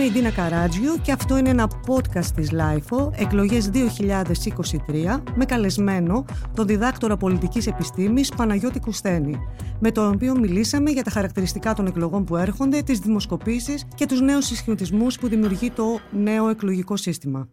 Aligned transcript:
Είμαι 0.00 0.08
η 0.08 0.12
Ντίνα 0.12 0.30
Καράτζιου 0.30 1.00
και 1.02 1.12
αυτό 1.12 1.38
είναι 1.38 1.48
ένα 1.48 1.70
podcast 1.86 2.24
της 2.34 2.50
LIFO, 2.52 3.10
εκλογές 3.16 3.70
2023, 3.70 5.22
με 5.34 5.44
καλεσμένο 5.44 6.24
τον 6.54 6.66
διδάκτορα 6.66 7.16
πολιτικής 7.16 7.66
επιστήμης 7.66 8.28
Παναγιώτη 8.36 8.80
Κουστένη, 8.80 9.38
με 9.80 9.90
τον 9.90 10.12
οποίο 10.12 10.38
μιλήσαμε 10.38 10.90
για 10.90 11.02
τα 11.02 11.10
χαρακτηριστικά 11.10 11.74
των 11.74 11.86
εκλογών 11.86 12.24
που 12.24 12.36
έρχονται, 12.36 12.82
τις 12.82 12.98
δημοσκοπήσεις 12.98 13.86
και 13.94 14.06
τους 14.06 14.20
νέους 14.20 14.44
συσχετισμούς 14.44 15.18
που 15.18 15.28
δημιουργεί 15.28 15.70
το 15.70 15.84
νέο 16.10 16.48
εκλογικό 16.48 16.96
σύστημα. 16.96 17.48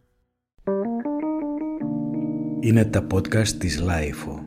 Είναι 2.60 2.86
τα 2.86 3.08
podcast 3.14 3.48
της 3.48 3.84
LIFO. 3.84 4.47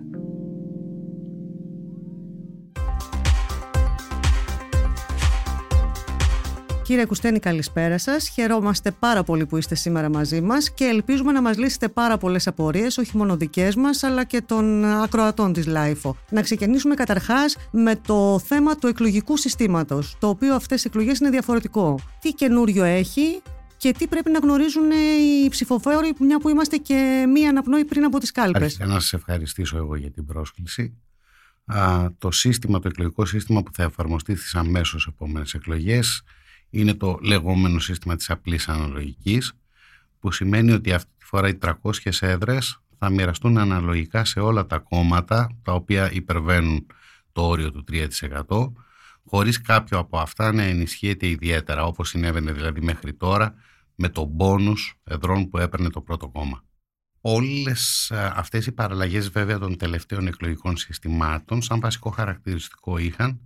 Κύριε 6.91 7.05
Κουστένη, 7.05 7.39
καλησπέρα 7.39 7.99
σας. 7.99 8.29
Χαιρόμαστε 8.29 8.91
πάρα 8.91 9.23
πολύ 9.23 9.47
που 9.47 9.57
είστε 9.57 9.75
σήμερα 9.75 10.11
μαζί 10.11 10.41
μας 10.41 10.71
και 10.71 10.85
ελπίζουμε 10.85 11.33
να 11.33 11.43
μας 11.43 11.59
λύσετε 11.59 11.89
πάρα 11.89 12.19
πολλές 12.19 12.47
απορίες, 12.47 12.99
όχι 12.99 13.17
μόνο 13.17 13.37
δικές 13.37 13.75
μας, 13.75 14.03
αλλά 14.03 14.25
και 14.25 14.41
των 14.41 14.85
ακροατών 14.85 15.53
της 15.53 15.67
ΛΑΙΦΟ. 15.67 16.17
Να 16.31 16.43
ξεκινήσουμε 16.43 16.95
καταρχάς 16.95 17.57
με 17.71 17.97
το 17.97 18.39
θέμα 18.39 18.77
του 18.77 18.87
εκλογικού 18.87 19.37
συστήματος, 19.37 20.17
το 20.19 20.29
οποίο 20.29 20.55
αυτές 20.55 20.85
οι 20.85 20.87
εκλογές 20.87 21.19
είναι 21.19 21.31
διαφορετικό. 21.31 21.99
Τι 22.21 22.33
καινούριο 22.33 22.85
έχει, 22.85 23.43
και 23.77 23.93
τι 23.93 24.07
πρέπει 24.07 24.31
να 24.31 24.39
γνωρίζουν 24.39 24.91
οι 24.91 25.49
ψηφοφόροι, 25.49 26.15
μια 26.19 26.39
που 26.39 26.49
είμαστε 26.49 26.77
και 26.77 27.25
μία 27.35 27.49
αναπνοή 27.49 27.85
πριν 27.85 28.05
από 28.05 28.19
τις 28.19 28.31
κάλπες. 28.31 28.63
Αρχικά 28.63 28.87
να 28.87 29.01
σας 29.01 29.13
ευχαριστήσω 29.13 29.77
εγώ 29.77 29.97
για 29.97 30.11
την 30.11 30.27
πρόσκληση. 30.27 30.99
Α, 31.65 32.07
το 32.19 32.31
σύστημα, 32.31 32.79
το 32.79 32.89
εκλογικό 32.89 33.25
σύστημα 33.25 33.63
που 33.63 33.71
θα 33.73 33.83
εφαρμοστεί 33.83 34.37
στις 34.37 34.55
αμέσως 34.55 35.07
επόμενες 35.07 35.55
εκλογές 35.55 36.23
είναι 36.71 36.95
το 36.95 37.19
λεγόμενο 37.23 37.79
σύστημα 37.79 38.17
της 38.17 38.31
απλής 38.31 38.69
αναλογικής 38.69 39.53
που 40.21 40.33
σημαίνει 40.33 40.71
ότι 40.73 40.93
αυτή 40.93 41.11
τη 41.19 41.25
φορά 41.25 41.49
οι 41.49 41.59
300 41.63 41.73
έδρες 42.21 42.81
θα 42.99 43.11
μοιραστούν 43.11 43.59
αναλογικά 43.59 44.25
σε 44.25 44.41
όλα 44.41 44.67
τα 44.67 44.79
κόμματα 44.79 45.59
τα 45.63 45.73
οποία 45.73 46.13
υπερβαίνουν 46.13 46.87
το 47.33 47.47
όριο 47.47 47.71
του 47.71 47.85
3% 47.91 48.73
χωρίς 49.25 49.61
κάποιο 49.61 49.99
από 49.99 50.19
αυτά 50.19 50.53
να 50.53 50.63
ενισχύεται 50.63 51.27
ιδιαίτερα 51.27 51.85
όπως 51.85 52.09
συνέβαινε 52.09 52.53
δηλαδή 52.53 52.81
μέχρι 52.81 53.15
τώρα 53.15 53.55
με 53.95 54.09
το 54.09 54.25
μπόνους 54.25 54.95
εδρών 55.05 55.49
που 55.49 55.59
έπαιρνε 55.59 55.91
το 55.91 56.01
πρώτο 56.01 56.29
κόμμα. 56.29 56.65
Όλες 57.21 58.11
ε, 58.11 58.33
αυτές 58.35 58.67
οι 58.67 58.73
παραλλαγές 58.73 59.29
βέβαια 59.29 59.59
των 59.59 59.77
τελευταίων 59.77 60.27
εκλογικών 60.27 60.77
συστημάτων 60.77 61.63
σαν 61.63 61.81
βασικό 61.81 62.11
χαρακτηριστικό 62.11 62.99
είχαν 62.99 63.41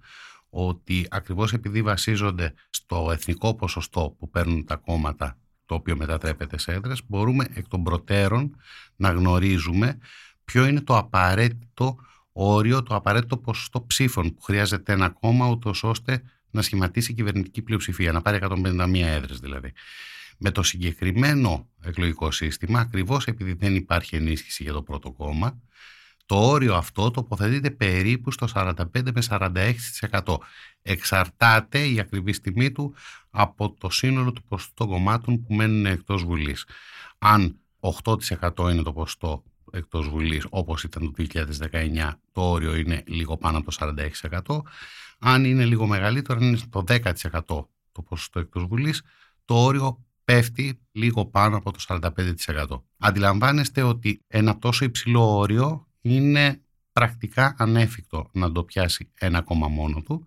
ότι 0.57 1.07
ακριβώς 1.11 1.53
επειδή 1.53 1.83
βασίζονται 1.83 2.55
στο 2.71 3.11
εθνικό 3.11 3.55
ποσοστό 3.55 4.17
που 4.19 4.31
παίρνουν 4.31 4.65
τα 4.65 4.77
κόμματα 4.77 5.39
το 5.67 5.75
οποίο 5.75 5.97
μετατρέπεται 5.97 6.59
σε 6.59 6.73
έδρες, 6.73 7.03
μπορούμε 7.07 7.47
εκ 7.55 7.69
των 7.69 7.83
προτέρων 7.83 8.57
να 8.97 9.11
γνωρίζουμε 9.11 9.99
ποιο 10.45 10.67
είναι 10.67 10.81
το 10.81 10.97
απαραίτητο 10.97 11.97
όριο, 12.33 12.83
το 12.83 12.95
απαραίτητο 12.95 13.37
ποσοστό 13.37 13.85
ψήφων 13.87 14.35
που 14.35 14.43
χρειάζεται 14.43 14.93
ένα 14.93 15.09
κόμμα 15.09 15.49
ούτως 15.49 15.83
ώστε 15.83 16.23
να 16.51 16.63
σχηματίσει 16.63 17.15
κυβερνητική 17.15 17.63
πλειοψηφία, 17.63 18.13
να 18.13 18.23
πάρει 18.23 18.39
151 18.43 18.95
έδρες 18.95 19.39
δηλαδή. 19.39 19.73
Με 20.39 20.51
το 20.51 20.63
συγκεκριμένο 20.63 21.69
εκλογικό 21.83 22.31
σύστημα, 22.31 22.81
ακριβώς 22.81 23.27
επειδή 23.27 23.53
δεν 23.53 23.75
υπάρχει 23.75 24.17
ενίσχυση 24.17 24.63
για 24.63 24.73
το 24.73 24.83
πρώτο 24.83 25.13
κόμμα, 25.13 25.61
το 26.27 26.51
όριο 26.51 26.75
αυτό 26.75 27.11
τοποθετείται 27.11 27.71
περίπου 27.71 28.31
στο 28.31 28.47
45 28.55 28.75
με 28.93 29.23
46%. 29.29 30.37
Εξαρτάται 30.83 31.89
η 31.89 32.01
ακριβή 32.01 32.41
τιμή 32.41 32.73
του 32.73 32.95
από 33.31 33.75
το 33.79 33.91
σύνολο 33.91 34.33
του 34.33 34.43
ποσοστών 34.43 34.89
κομμάτων 34.89 35.43
που 35.43 35.55
μένουν 35.55 35.87
εκτός 35.87 36.25
Βουλής. 36.25 36.67
Αν 37.19 37.59
8% 37.81 38.71
είναι 38.71 38.83
το 38.83 38.93
ποσοστό 38.93 39.43
εκτός 39.73 40.09
Βουλής 40.09 40.47
όπως 40.51 40.85
ήταν 40.85 41.15
το 41.15 41.25
2019 41.71 42.11
το 42.33 42.51
όριο 42.51 42.75
είναι 42.75 43.03
λίγο 43.07 43.37
πάνω 43.37 43.59
από 43.59 43.71
το 43.71 43.95
46%. 44.47 44.63
Αν 45.19 45.45
είναι 45.45 45.65
λίγο 45.65 45.87
μεγαλύτερο, 45.87 46.39
αν 46.39 46.47
είναι 46.47 46.59
το 46.71 46.85
10% 46.89 47.69
το 47.93 48.03
ποσοστό 48.09 48.41
εκτός 48.41 48.65
Βουλής, 48.65 49.03
το 49.45 49.55
όριο 49.65 50.05
πέφτει 50.25 50.81
λίγο 50.93 51.27
πάνω 51.27 51.57
από 51.57 51.73
το 51.73 51.79
45%. 51.89 52.83
Αντιλαμβάνεστε 52.99 53.83
ότι 53.83 54.23
ένα 54.27 54.59
τόσο 54.59 54.85
υψηλό 54.85 55.37
όριο 55.37 55.84
είναι 56.05 56.61
πρακτικά 56.93 57.55
ανέφικτο 57.59 58.31
να 58.33 58.53
το 58.53 58.65
πιάσει 58.65 59.11
ένα 59.15 59.41
κόμμα 59.41 59.69
μόνο 59.69 60.03
του. 60.03 60.27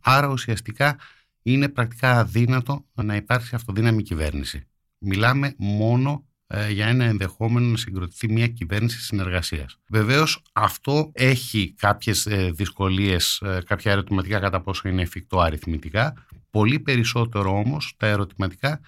Άρα 0.00 0.28
ουσιαστικά 0.28 0.98
είναι 1.42 1.68
πρακτικά 1.68 2.18
αδύνατο 2.18 2.84
να 2.94 3.16
υπάρξει 3.16 3.54
αυτοδύναμη 3.54 4.02
κυβέρνηση. 4.02 4.66
Μιλάμε 4.98 5.54
μόνο 5.56 6.26
ε, 6.46 6.70
για 6.70 6.86
ένα 6.86 7.04
ενδεχόμενο 7.04 7.66
να 7.66 7.76
συγκροτηθεί 7.76 8.32
μια 8.32 8.48
κυβέρνηση 8.48 9.00
συνεργασίας. 9.00 9.78
Βεβαίως 9.88 10.42
αυτό 10.52 11.10
έχει 11.14 11.74
κάποιες 11.78 12.26
ε, 12.26 12.50
δυσκολίες, 12.50 13.40
ε, 13.44 13.62
κάποια 13.66 13.92
ερωτηματικά 13.92 14.38
κατά 14.38 14.60
πόσο 14.60 14.88
είναι 14.88 15.02
εφικτό 15.02 15.40
αριθμητικά. 15.40 16.26
Πολύ 16.50 16.80
περισσότερο 16.80 17.58
όμως 17.58 17.94
τα 17.96 18.06
ερωτηματικά 18.06 18.80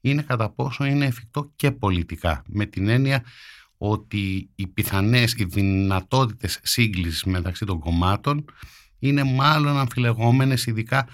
είναι 0.00 0.22
κατά 0.22 0.50
πόσο 0.50 0.84
είναι 0.84 1.06
εφικτό 1.06 1.52
και 1.56 1.70
πολιτικά. 1.70 2.42
Με 2.46 2.66
την 2.66 2.88
έννοια 2.88 3.24
ότι 3.78 4.50
οι 4.54 4.66
πιθανές, 4.66 5.34
οι 5.36 5.44
δυνατότητες 5.44 6.60
σύγκλησης 6.62 7.24
μεταξύ 7.24 7.64
των 7.64 7.78
κομμάτων 7.78 8.44
είναι 8.98 9.24
μάλλον 9.24 9.78
αμφιλεγόμενες 9.78 10.66
ειδικά 10.66 11.08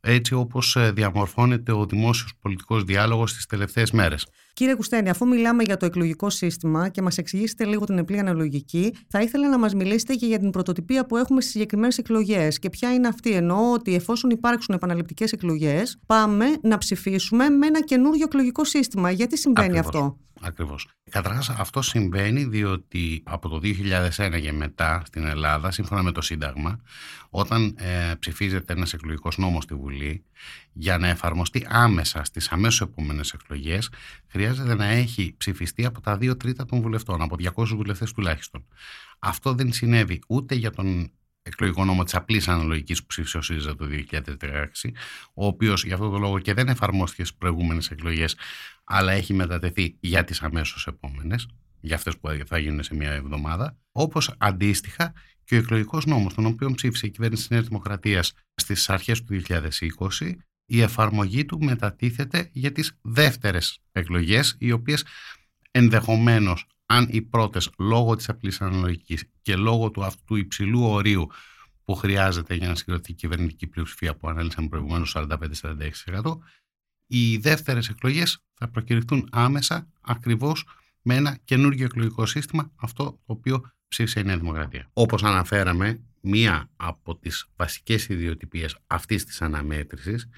έτσι 0.00 0.34
όπως 0.34 0.76
ε, 0.76 0.90
διαμορφώνεται 0.90 1.72
ο 1.72 1.86
δημόσιος 1.86 2.32
πολιτικός 2.40 2.84
διάλογος 2.84 3.30
στις 3.30 3.46
τελευταίες 3.46 3.90
μέρες. 3.90 4.26
Κύριε 4.52 4.74
Κουστένη, 4.74 5.08
αφού 5.08 5.26
μιλάμε 5.26 5.62
για 5.62 5.76
το 5.76 5.86
εκλογικό 5.86 6.30
σύστημα 6.30 6.88
και 6.88 7.02
μας 7.02 7.18
εξηγήσετε 7.18 7.64
λίγο 7.64 7.84
την 7.84 7.98
απλή 7.98 8.18
αναλογική, 8.18 8.94
θα 9.08 9.20
ήθελα 9.20 9.48
να 9.48 9.58
μας 9.58 9.74
μιλήσετε 9.74 10.14
και 10.14 10.26
για 10.26 10.38
την 10.38 10.50
πρωτοτυπία 10.50 11.06
που 11.06 11.16
έχουμε 11.16 11.40
στις 11.40 11.52
συγκεκριμένες 11.52 11.98
εκλογές. 11.98 12.58
Και 12.58 12.70
ποια 12.70 12.94
είναι 12.94 13.08
αυτή, 13.08 13.30
εννοώ 13.30 13.72
ότι 13.72 13.94
εφόσον 13.94 14.30
υπάρξουν 14.30 14.74
επαναληπτικές 14.74 15.32
εκλογές, 15.32 15.98
πάμε 16.06 16.46
να 16.62 16.78
ψηφίσουμε 16.78 17.48
με 17.48 17.66
ένα 17.66 17.80
καινούριο 17.80 18.24
εκλογικό 18.24 18.64
σύστημα. 18.64 19.10
Γιατί 19.10 19.38
συμβαίνει 19.38 19.78
αυτό; 19.78 20.18
Ακριβώς. 20.40 20.88
Καταρχάς 21.10 21.48
αυτό 21.48 21.82
συμβαίνει 21.82 22.44
διότι 22.44 23.22
από 23.24 23.48
το 23.48 23.60
2001 23.62 24.40
και 24.40 24.52
μετά 24.52 25.02
στην 25.06 25.24
Ελλάδα, 25.24 25.70
σύμφωνα 25.70 26.02
με 26.02 26.12
το 26.12 26.20
Σύνταγμα, 26.20 26.80
όταν 27.30 27.74
ε, 27.78 28.14
ψηφίζεται 28.18 28.72
ένας 28.72 28.92
εκλογικός 28.92 29.38
νόμος 29.38 29.62
στη 29.62 29.74
Βουλή, 29.74 30.24
για 30.72 30.98
να 30.98 31.08
εφαρμοστεί 31.08 31.66
άμεσα 31.68 32.24
στις 32.24 32.48
αμέσως 32.48 32.80
επόμενες 32.80 33.32
εκλογές, 33.32 33.90
χρειάζεται 34.26 34.74
να 34.74 34.84
έχει 34.84 35.34
ψηφιστεί 35.36 35.84
από 35.84 36.00
τα 36.00 36.16
δύο 36.16 36.36
τρίτα 36.36 36.64
των 36.64 36.80
βουλευτών, 36.80 37.22
από 37.22 37.36
200 37.36 37.64
βουλευτές 37.66 38.12
τουλάχιστον. 38.12 38.66
Αυτό 39.18 39.52
δεν 39.52 39.72
συνέβη 39.72 40.22
ούτε 40.28 40.54
για 40.54 40.70
τον 40.70 41.10
εκλογικό 41.46 41.84
νόμο 41.84 42.04
της 42.04 42.14
απλής 42.14 42.48
αναλογικής 42.48 43.00
που 43.00 43.06
ψήφισε 43.06 43.36
ο 43.36 43.42
ΣΥΡΙΖΑ 43.42 43.76
το 43.76 43.86
2016, 43.86 44.90
ο 45.34 45.46
οποίος 45.46 45.84
για 45.84 45.94
αυτόν 45.94 46.10
τον 46.10 46.20
λόγο 46.20 46.38
και 46.38 46.54
δεν 46.54 46.68
εφαρμόστηκε 46.68 47.24
στις 47.24 47.36
προηγούμενες 47.36 47.90
εκλογές, 47.90 48.36
αλλά 48.86 49.12
έχει 49.12 49.34
μετατεθεί 49.34 49.96
για 50.00 50.24
τις 50.24 50.42
αμέσως 50.42 50.86
επόμενες, 50.86 51.48
για 51.80 51.96
αυτές 51.96 52.18
που 52.18 52.28
θα 52.46 52.58
γίνουν 52.58 52.82
σε 52.82 52.94
μια 52.94 53.10
εβδομάδα. 53.10 53.78
Όπως 53.92 54.34
αντίστοιχα 54.38 55.12
και 55.44 55.54
ο 55.54 55.58
εκλογικός 55.58 56.06
νόμος, 56.06 56.34
τον 56.34 56.46
οποίο 56.46 56.72
ψήφισε 56.74 57.06
η 57.06 57.10
κυβέρνηση 57.10 57.42
της 57.42 57.50
Νέας 57.50 57.66
Δημοκρατίας 57.66 58.32
στις 58.54 58.90
αρχές 58.90 59.24
του 59.24 59.34
2020, 59.34 60.36
η 60.66 60.80
εφαρμογή 60.80 61.44
του 61.44 61.64
μετατίθεται 61.64 62.50
για 62.52 62.72
τις 62.72 62.98
δεύτερες 63.02 63.78
εκλογές, 63.92 64.56
οι 64.58 64.72
οποίες 64.72 65.04
ενδεχομένως 65.70 66.66
αν 66.86 67.08
οι 67.10 67.22
πρώτες 67.22 67.70
λόγω 67.78 68.16
της 68.16 68.28
απλής 68.28 68.60
αναλογικής 68.60 69.24
και 69.42 69.56
λόγω 69.56 69.90
του 69.90 70.04
αυτού 70.04 70.36
υψηλού 70.36 70.84
ορίου 70.84 71.26
που 71.84 71.94
χρειάζεται 71.94 72.54
για 72.54 72.68
να 72.68 72.74
συγκροτηθεί 72.74 73.12
η 73.12 73.14
κυβερνητική 73.14 73.66
πλειοψηφία 73.66 74.16
που 74.16 74.28
ανέλησαν 74.28 74.68
προηγουμένως 74.68 75.16
45-46%, 75.16 76.38
οι 77.06 77.36
δεύτερες 77.36 77.88
εκλογές 77.88 78.44
θα 78.54 78.68
προκηρυχθούν 78.68 79.28
άμεσα 79.32 79.88
ακριβώς 80.00 80.64
με 81.02 81.14
ένα 81.14 81.38
καινούργιο 81.44 81.84
εκλογικό 81.84 82.26
σύστημα, 82.26 82.72
αυτό 82.76 83.04
το 83.04 83.32
οποίο 83.32 83.72
ψήφισε 83.88 84.20
η 84.20 84.24
Νέα 84.24 84.36
Δημοκρατία. 84.36 84.90
Όπως 84.92 85.22
αναφέραμε, 85.22 86.00
μία 86.20 86.70
από 86.76 87.16
τις 87.16 87.46
βασικές 87.56 88.08
ιδιοτυπίες 88.08 88.76
αυτής 88.86 89.24
της 89.24 89.42
αναμέτρησης 89.42 90.28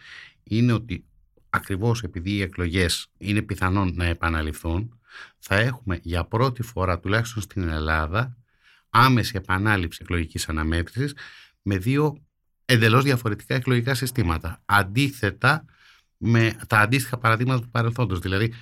είναι 0.42 0.72
ότι 0.72 1.04
ακριβώς 1.50 2.02
επειδή 2.02 2.30
οι 2.30 2.42
εκλογές 2.42 3.10
είναι 3.18 3.42
πιθανόν 3.42 3.92
να 3.94 4.04
επαναληφθούν, 4.04 5.00
θα 5.38 5.56
έχουμε 5.56 6.00
για 6.02 6.24
πρώτη 6.24 6.62
φορά, 6.62 6.98
τουλάχιστον 6.98 7.42
στην 7.42 7.68
Ελλάδα, 7.68 8.36
άμεση 8.90 9.32
επανάληψη 9.36 9.98
εκλογικής 10.02 10.48
αναμέτρησης 10.48 11.14
με 11.62 11.78
δύο 11.78 12.22
εντελώς 12.64 13.04
διαφορετικά 13.04 13.54
εκλογικά 13.54 13.94
συστήματα. 13.94 14.62
Αντίθετα 14.64 15.64
με 16.18 16.56
τα 16.66 16.78
αντίστοιχα 16.78 17.18
παραδείγματα 17.18 17.60
του 17.60 17.70
παρελθόντος. 17.70 18.18
Δηλαδή, 18.18 18.52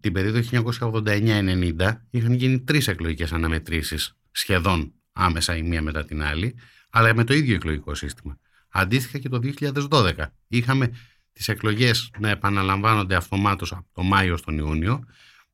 την 0.00 0.12
περίοδο 0.12 0.40
1989-90 0.40 2.06
είχαν 2.10 2.32
γίνει 2.32 2.60
τρεις 2.60 2.88
εκλογικές 2.88 3.32
αναμετρήσεις 3.32 4.16
σχεδόν 4.30 4.92
άμεσα 5.12 5.56
η 5.56 5.62
μία 5.62 5.82
μετά 5.82 6.04
την 6.04 6.22
άλλη, 6.22 6.54
αλλά 6.90 7.14
με 7.14 7.24
το 7.24 7.34
ίδιο 7.34 7.54
εκλογικό 7.54 7.94
σύστημα. 7.94 8.38
Αντίστοιχα 8.68 9.18
και 9.18 9.28
το 9.28 9.38
2012 9.38 10.12
είχαμε 10.48 10.90
τις 11.32 11.48
εκλογές 11.48 12.10
να 12.18 12.28
επαναλαμβάνονται 12.28 13.14
αυτομάτως 13.14 13.72
από 13.72 13.86
το 13.92 14.02
Μάιο 14.02 14.36
στον 14.36 14.58
Ιούνιο, 14.58 15.04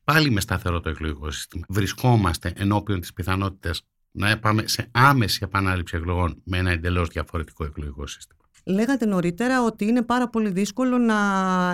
πάλι 0.05 0.31
με 0.31 0.41
σταθερό 0.41 0.81
το 0.81 0.89
εκλογικό 0.89 1.31
σύστημα. 1.31 1.65
Βρισκόμαστε 1.69 2.53
ενώπιον 2.57 3.01
της 3.01 3.13
πιθανότητας 3.13 3.83
να 4.11 4.39
πάμε 4.39 4.67
σε 4.67 4.89
άμεση 4.91 5.41
επανάληψη 5.43 5.97
εκλογών 5.97 6.43
με 6.45 6.59
ένα 6.59 6.71
εντελώς 6.71 7.09
διαφορετικό 7.09 7.65
εκλογικό 7.65 8.07
σύστημα. 8.07 8.40
Λέγατε 8.65 9.07
νωρίτερα 9.07 9.63
ότι 9.63 9.85
είναι 9.85 10.03
πάρα 10.03 10.29
πολύ 10.29 10.51
δύσκολο 10.51 10.99
να 10.99 11.17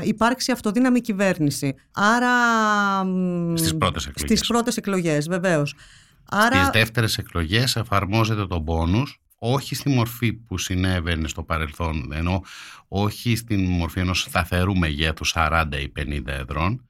υπάρξει 0.05 0.53
αυτοδύναμη 0.53 1.01
κυβέρνηση. 1.01 1.75
Άρα... 1.93 2.31
Στις 3.55 3.77
πρώτες 3.77 4.07
εκλογές. 4.07 4.39
Στις 4.39 4.49
πρώτες 4.49 4.77
εκλογές, 4.77 5.29
βεβαίως. 5.29 5.75
Άρα... 6.31 6.57
Στις 6.57 6.71
δεύτερες 6.81 7.19
εκλογές 7.19 7.77
εφαρμόζεται 7.77 8.47
το 8.47 8.61
πόνους 8.61 9.21
όχι 9.39 9.75
στη 9.75 9.89
μορφή 9.89 10.33
που 10.33 10.59
συνέβαινε 10.59 11.29
στο 11.29 11.43
παρελθόν, 11.43 12.13
ενώ 12.13 12.43
όχι 12.89 13.37
στη 13.37 13.57
μορφή 13.57 14.01
ενός 14.01 14.21
σταθερού 14.21 14.77
μεγέθους 14.77 15.33
40 15.37 15.65
ή 15.71 15.93
50 15.97 16.21
εδρών, 16.27 16.86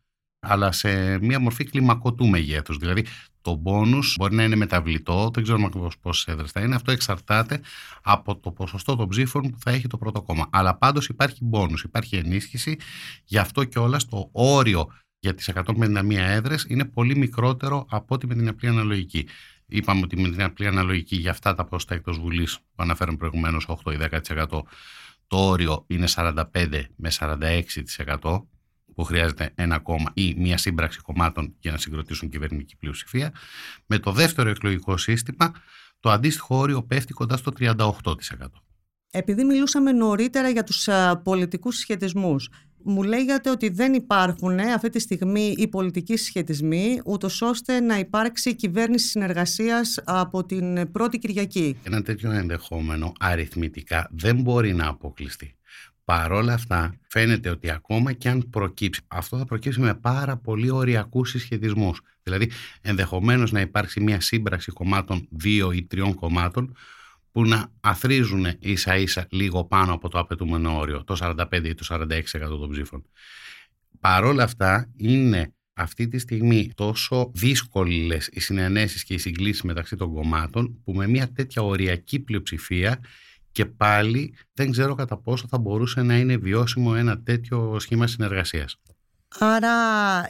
αλλά 0.48 0.72
σε 0.72 1.18
μια 1.18 1.40
μορφή 1.40 1.64
κλιμακωτού 1.64 2.26
μεγέθους. 2.26 2.76
Δηλαδή 2.76 3.04
το 3.40 3.54
μπόνους 3.54 4.14
μπορεί 4.18 4.34
να 4.34 4.44
είναι 4.44 4.56
μεταβλητό, 4.56 5.30
δεν 5.34 5.42
ξέρουμε 5.42 5.66
ακριβώς 5.66 5.98
πόσες 5.98 6.26
έδρες 6.26 6.50
θα 6.50 6.60
είναι. 6.60 6.74
Αυτό 6.74 6.90
εξαρτάται 6.90 7.60
από 8.02 8.36
το 8.36 8.50
ποσοστό 8.50 8.96
των 8.96 9.08
ψήφων 9.08 9.42
που 9.50 9.58
θα 9.60 9.70
έχει 9.70 9.86
το 9.86 9.98
πρώτο 9.98 10.22
κόμμα. 10.22 10.46
Αλλά 10.50 10.76
πάντως 10.76 11.08
υπάρχει 11.08 11.38
μπόνους, 11.44 11.82
υπάρχει 11.82 12.16
ενίσχυση. 12.16 12.76
Γι' 13.24 13.38
αυτό 13.38 13.64
και 13.64 13.78
όλα 13.78 14.00
το 14.08 14.28
όριο 14.32 14.86
για 15.18 15.34
τις 15.34 15.48
151 15.48 16.16
έδρες 16.16 16.66
είναι 16.68 16.84
πολύ 16.84 17.16
μικρότερο 17.16 17.86
από 17.88 18.14
ό,τι 18.14 18.26
με 18.26 18.34
την 18.34 18.48
απλή 18.48 18.68
αναλογική. 18.68 19.28
Είπαμε 19.66 20.00
ότι 20.04 20.20
με 20.20 20.28
την 20.28 20.42
απλή 20.42 20.66
αναλογική 20.66 21.16
για 21.16 21.30
αυτά 21.30 21.54
τα 21.54 21.64
ποσοστά 21.64 21.94
εκτός 21.94 22.18
Βουλής 22.18 22.58
που 22.58 22.82
αναφέραμε 22.82 23.16
προηγουμένως, 23.16 23.66
8 23.68 23.92
ή 23.92 23.96
10%, 23.96 24.62
το 25.26 25.36
όριο 25.36 25.84
είναι 25.86 26.06
45 26.08 26.44
με 26.96 27.10
46% 27.10 28.46
που 28.96 29.04
χρειάζεται 29.04 29.52
ένα 29.54 29.78
κόμμα 29.78 30.10
ή 30.14 30.34
μια 30.36 30.56
σύμπραξη 30.56 31.00
κομμάτων 31.00 31.54
για 31.58 31.72
να 31.72 31.78
συγκροτήσουν 31.78 32.28
κυβερνητική 32.28 32.76
πλειοψηφία. 32.76 33.32
Με 33.86 33.98
το 33.98 34.12
δεύτερο 34.12 34.50
εκλογικό 34.50 34.96
σύστημα, 34.96 35.52
το 36.00 36.10
αντίστοιχο 36.10 36.56
όριο 36.56 36.82
πέφτει 36.82 37.12
κοντά 37.12 37.36
στο 37.36 37.52
38%. 37.58 37.90
Επειδή 39.10 39.44
μιλούσαμε 39.44 39.92
νωρίτερα 39.92 40.48
για 40.48 40.62
τους 40.62 40.88
πολιτικούς 41.22 41.76
σχετισμούς, 41.76 42.48
μου 42.88 43.02
λέγατε 43.02 43.50
ότι 43.50 43.68
δεν 43.68 43.94
υπάρχουν 43.94 44.58
ε, 44.58 44.72
αυτή 44.72 44.90
τη 44.90 44.98
στιγμή 44.98 45.54
οι 45.56 45.68
πολιτικοί 45.68 46.16
συσχετισμοί, 46.16 47.00
ούτως 47.04 47.42
ώστε 47.42 47.80
να 47.80 47.98
υπάρξει 47.98 48.54
κυβέρνηση 48.54 49.08
συνεργασίας 49.08 50.00
από 50.04 50.44
την 50.44 50.90
πρώτη 50.90 51.18
Κυριακή. 51.18 51.78
Ένα 51.82 52.02
τέτοιο 52.02 52.30
ενδεχόμενο 52.30 53.12
αριθμητικά 53.18 54.08
δεν 54.10 54.40
μπορεί 54.40 54.74
να 54.74 54.86
αποκλειστεί. 54.86 55.56
Παρόλα 56.06 56.52
αυτά, 56.52 56.98
φαίνεται 57.08 57.50
ότι 57.50 57.70
ακόμα 57.70 58.12
και 58.12 58.28
αν 58.28 58.50
προκύψει, 58.50 59.00
αυτό 59.08 59.38
θα 59.38 59.44
προκύψει 59.44 59.80
με 59.80 59.94
πάρα 59.94 60.36
πολύ 60.36 60.70
οριακούς 60.70 61.30
συσχετισμούς. 61.30 62.00
Δηλαδή, 62.22 62.50
ενδεχομένως 62.80 63.52
να 63.52 63.60
υπάρξει 63.60 64.00
μια 64.00 64.20
σύμπραξη 64.20 64.72
κομμάτων, 64.72 65.28
δύο 65.30 65.72
ή 65.72 65.84
τριών 65.84 66.14
κομμάτων, 66.14 66.76
που 67.32 67.44
να 67.44 67.72
αθρίζουν 67.80 68.46
ίσα 68.58 68.96
ίσα 68.96 69.26
λίγο 69.30 69.64
πάνω 69.64 69.92
από 69.92 70.08
το 70.08 70.18
απαιτούμενο 70.18 70.78
όριο, 70.78 71.04
το 71.04 71.16
45 71.20 71.68
ή 71.68 71.74
το 71.74 71.86
46% 71.88 72.58
των 72.58 72.70
ψήφων. 72.70 73.04
Παρόλα 74.00 74.42
αυτά, 74.42 74.90
είναι 74.96 75.54
αυτή 75.72 76.08
τη 76.08 76.18
στιγμή 76.18 76.72
τόσο 76.74 77.30
δύσκολες 77.34 78.28
οι 78.32 78.40
συνενέσεις 78.40 79.04
και 79.04 79.14
οι 79.14 79.18
συγκλήσεις 79.18 79.62
μεταξύ 79.62 79.96
των 79.96 80.14
κομμάτων 80.14 80.82
που 80.84 80.92
με 80.92 81.06
μια 81.06 81.32
τέτοια 81.32 81.62
οριακή 81.62 82.20
πλειοψηφία 82.20 83.00
και 83.56 83.66
πάλι 83.66 84.34
δεν 84.52 84.70
ξέρω 84.70 84.94
κατά 84.94 85.16
πόσο 85.16 85.46
θα 85.48 85.58
μπορούσε 85.58 86.02
να 86.02 86.18
είναι 86.18 86.36
βιώσιμο 86.36 86.94
ένα 86.96 87.22
τέτοιο 87.22 87.78
σχήμα 87.78 88.06
συνεργασίας. 88.06 88.80
Άρα 89.38 89.72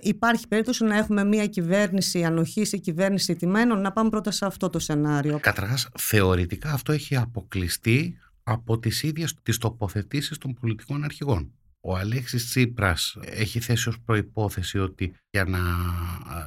υπάρχει 0.00 0.49
περίπτωση 0.49 0.84
να 0.84 0.96
έχουμε 0.96 1.25
μια 1.25 1.46
κυβέρνηση 1.46 2.25
ανοχής 2.25 2.73
ή 2.73 2.81
κυβέρνηση 2.81 3.37
τιμένων. 3.37 3.81
Να 3.81 3.93
πάμε 3.93 4.08
πρώτα 4.08 4.31
σε 4.31 4.46
αυτό 4.46 4.70
το 4.70 4.78
σενάριο. 4.78 5.38
Καταρχάς, 5.40 5.88
θεωρητικά 5.99 6.70
αυτό 6.73 6.93
έχει 6.93 7.17
αποκλειστεί 7.17 8.19
από 8.43 8.78
τις 8.78 9.02
ίδιες 9.02 9.34
τις 9.43 9.58
τοποθετήσεις 9.58 10.38
των 10.38 10.55
πολιτικών 10.55 11.05
αρχηγών. 11.05 11.52
Ο 11.81 11.96
Αλέξης 11.96 12.46
Τσίπρας 12.46 13.17
έχει 13.20 13.61
θέσει 13.61 13.88
ως 13.88 14.00
προϋπόθεση 14.00 14.79
ότι 14.79 15.14
για 15.31 15.44
να 15.44 15.61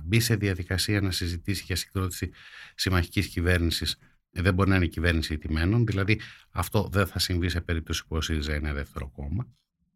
μπει 0.03 0.19
σε 0.19 0.35
διαδικασία 0.35 1.01
να 1.01 1.11
συζητήσει 1.11 1.63
για 1.65 1.75
συγκρότηση 1.75 2.29
συμμαχικής 2.75 3.27
κυβέρνησης 3.27 3.91
ε, 3.91 3.97
δεν 4.31 4.53
μπορεί 4.53 4.69
να 4.69 4.75
είναι 4.75 4.85
κυβέρνηση 4.85 5.33
ηττημένων, 5.33 5.85
δηλαδή 5.85 6.19
αυτό 6.51 6.89
δεν 6.91 7.07
θα 7.07 7.19
συμβεί 7.19 7.49
σε 7.49 7.61
περίπτωση 7.61 8.05
που 8.07 8.15
ο 8.15 8.21
ΣΥΡΙΖΑ 8.21 8.55
είναι 8.55 8.73
δεύτερο 8.73 9.09
κόμμα. 9.09 9.47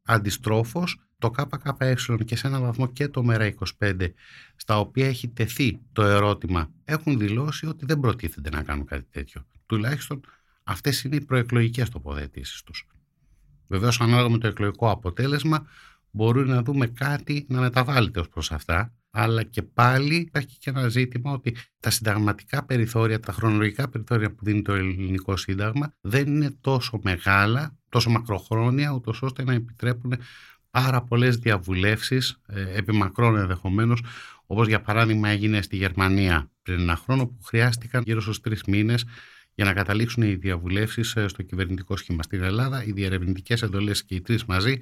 Αντιστρόφως, 0.03 1.07
το 1.17 1.29
ΚΚΕ 1.29 1.95
και 2.25 2.35
σε 2.35 2.47
έναν 2.47 2.61
βαθμό 2.61 2.87
και 2.87 3.07
το 3.07 3.25
ΜΕΡΑ25, 3.29 4.09
στα 4.55 4.79
οποία 4.79 5.07
έχει 5.07 5.27
τεθεί 5.27 5.79
το 5.91 6.03
ερώτημα, 6.03 6.71
έχουν 6.83 7.17
δηλώσει 7.17 7.65
ότι 7.65 7.85
δεν 7.85 7.99
προτίθενται 7.99 8.49
να 8.49 8.63
κάνουν 8.63 8.85
κάτι 8.85 9.07
τέτοιο. 9.11 9.45
Τουλάχιστον 9.65 10.21
αυτές 10.63 11.03
είναι 11.03 11.15
οι 11.15 11.21
προεκλογικές 11.21 11.89
τοποθετήσεις 11.89 12.63
τους. 12.63 12.87
Βεβαίως, 13.67 14.01
ανάλογα 14.01 14.29
με 14.29 14.37
το 14.37 14.47
εκλογικό 14.47 14.89
αποτέλεσμα, 14.89 15.67
μπορεί 16.11 16.45
να 16.45 16.63
δούμε 16.63 16.87
κάτι 16.87 17.45
να 17.49 17.59
μεταβάλλεται 17.59 18.19
ως 18.19 18.29
προς 18.29 18.51
αυτά 18.51 18.93
αλλά 19.15 19.43
και 19.43 19.61
πάλι 19.61 20.15
υπάρχει 20.15 20.57
και 20.57 20.69
ένα 20.69 20.87
ζήτημα 20.87 21.31
ότι 21.31 21.55
τα 21.79 21.89
συνταγματικά 21.89 22.65
περιθώρια, 22.65 23.19
τα 23.19 23.31
χρονολογικά 23.31 23.89
περιθώρια 23.89 24.31
που 24.31 24.45
δίνει 24.45 24.61
το 24.61 24.73
ελληνικό 24.73 25.37
σύνταγμα 25.37 25.93
δεν 26.01 26.27
είναι 26.27 26.57
τόσο 26.61 26.99
μεγάλα, 27.03 27.77
τόσο 27.89 28.09
μακροχρόνια, 28.09 28.91
ούτως 28.91 29.21
ώστε 29.21 29.43
να 29.43 29.53
επιτρέπουν 29.53 30.13
πάρα 30.69 31.01
πολλές 31.01 31.37
διαβουλεύσεις, 31.37 32.41
ε, 32.47 32.77
επί 32.77 32.91
μακρόν 32.91 33.37
ενδεχομένως, 33.37 34.03
όπως 34.45 34.67
για 34.67 34.81
παράδειγμα 34.81 35.29
έγινε 35.29 35.61
στη 35.61 35.75
Γερμανία 35.75 36.51
πριν 36.61 36.79
ένα 36.79 36.95
χρόνο, 36.95 37.25
που 37.27 37.43
χρειάστηκαν 37.43 38.03
γύρω 38.05 38.21
στους 38.21 38.41
τρεις 38.41 38.63
μήνες 38.63 39.05
για 39.55 39.65
να 39.65 39.73
καταλήξουν 39.73 40.23
οι 40.23 40.35
διαβουλεύσεις 40.35 41.15
ε, 41.15 41.27
στο 41.27 41.43
κυβερνητικό 41.43 41.97
σχήμα. 41.97 42.23
Στην 42.23 42.43
Ελλάδα, 42.43 42.83
οι 42.83 42.91
διερευνητικές 42.91 43.61
εντολές 43.61 44.03
και 44.03 44.15
οι 44.15 44.21
τρεις 44.21 44.45
μαζί, 44.45 44.77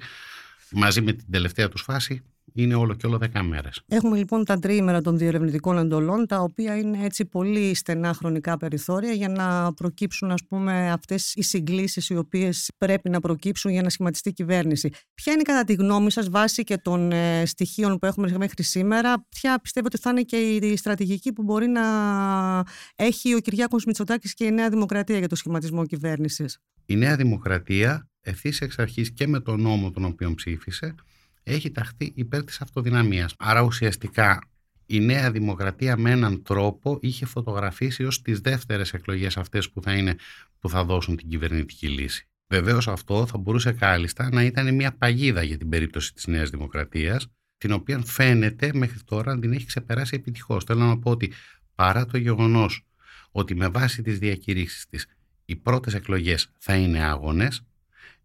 μαζί 0.70 1.00
με 1.00 1.12
την 1.12 1.30
τελευταία 1.30 1.68
τους 1.68 1.82
φάση, 1.82 2.22
είναι 2.54 2.74
όλο 2.74 2.94
και 2.94 3.06
όλο 3.06 3.18
10 3.34 3.40
μέρες. 3.42 3.82
Έχουμε 3.88 4.16
λοιπόν 4.16 4.44
τα 4.44 4.58
τριήμερα 4.58 5.00
των 5.00 5.18
διερευνητικών 5.18 5.78
εντολών, 5.78 6.26
τα 6.26 6.40
οποία 6.40 6.78
είναι 6.78 7.04
έτσι 7.04 7.24
πολύ 7.24 7.74
στενά 7.74 8.14
χρονικά 8.14 8.56
περιθώρια 8.56 9.12
για 9.12 9.28
να 9.28 9.72
προκύψουν 9.72 10.30
ας 10.30 10.44
πούμε 10.48 10.90
αυτές 10.90 11.34
οι 11.34 11.42
συγκλήσεις 11.42 12.08
οι 12.08 12.16
οποίες 12.16 12.70
πρέπει 12.78 13.10
να 13.10 13.20
προκύψουν 13.20 13.70
για 13.70 13.82
να 13.82 13.88
σχηματιστεί 13.88 14.32
κυβέρνηση. 14.32 14.90
Ποια 15.14 15.32
είναι 15.32 15.42
κατά 15.42 15.64
τη 15.64 15.74
γνώμη 15.74 16.10
σας 16.10 16.28
βάση 16.28 16.64
και 16.64 16.76
των 16.76 17.12
ε, 17.12 17.46
στοιχείων 17.46 17.98
που 17.98 18.06
έχουμε 18.06 18.36
μέχρι 18.38 18.62
σήμερα, 18.62 19.26
ποια 19.28 19.58
πιστεύω 19.60 19.86
ότι 19.86 19.98
θα 19.98 20.10
είναι 20.10 20.22
και 20.22 20.36
η 20.36 20.76
στρατηγική 20.76 21.32
που 21.32 21.42
μπορεί 21.42 21.66
να 21.66 21.82
έχει 22.96 23.34
ο 23.34 23.38
Κυριάκος 23.38 23.84
Μητσοτάκης 23.84 24.34
και 24.34 24.44
η 24.44 24.50
Νέα 24.50 24.68
Δημοκρατία 24.68 25.18
για 25.18 25.28
το 25.28 25.36
σχηματισμό 25.36 25.86
κυβέρνησης; 25.86 26.58
Η 26.86 26.96
Νέα 26.96 27.16
Δημοκρατία 27.16 28.08
ευθύς 28.20 28.60
εξ 28.60 28.78
αρχής 28.78 29.12
και 29.12 29.26
με 29.26 29.40
τον 29.40 29.60
νόμο 29.60 29.90
τον 29.90 30.04
οποίο 30.04 30.34
ψήφισε 30.34 30.94
έχει 31.42 31.70
ταχθεί 31.70 32.12
υπέρ 32.14 32.44
της 32.44 32.60
αυτοδυναμίας. 32.60 33.34
Άρα 33.38 33.60
ουσιαστικά 33.60 34.38
η 34.86 35.00
Νέα 35.00 35.30
Δημοκρατία 35.30 35.96
με 35.96 36.10
έναν 36.10 36.42
τρόπο 36.42 36.98
είχε 37.00 37.26
φωτογραφίσει 37.26 38.04
ως 38.04 38.22
τις 38.22 38.40
δεύτερες 38.40 38.92
εκλογές 38.92 39.36
αυτές 39.36 39.70
που 39.70 39.82
θα, 39.82 39.92
είναι, 39.92 40.16
που 40.58 40.68
θα 40.68 40.84
δώσουν 40.84 41.16
την 41.16 41.28
κυβερνητική 41.28 41.88
λύση. 41.88 42.26
Βεβαίως 42.48 42.88
αυτό 42.88 43.26
θα 43.26 43.38
μπορούσε 43.38 43.72
κάλλιστα 43.72 44.28
να 44.32 44.42
ήταν 44.42 44.74
μια 44.74 44.92
παγίδα 44.92 45.42
για 45.42 45.58
την 45.58 45.68
περίπτωση 45.68 46.14
της 46.14 46.26
Νέας 46.26 46.50
Δημοκρατίας, 46.50 47.26
την 47.58 47.72
οποία 47.72 47.98
φαίνεται 48.04 48.70
μέχρι 48.74 48.98
τώρα 49.04 49.34
να 49.34 49.40
την 49.40 49.52
έχει 49.52 49.66
ξεπεράσει 49.66 50.14
επιτυχώς. 50.14 50.64
Θέλω 50.64 50.84
να 50.84 50.98
πω 50.98 51.10
ότι 51.10 51.32
παρά 51.74 52.06
το 52.06 52.18
γεγονός 52.18 52.86
ότι 53.30 53.54
με 53.54 53.68
βάση 53.68 54.02
τις 54.02 54.18
διακηρύξεις 54.18 54.86
της 54.86 55.06
οι 55.44 55.56
πρώτες 55.56 55.94
εκλογές 55.94 56.50
θα 56.58 56.74
είναι 56.76 57.02
άγονες, 57.04 57.62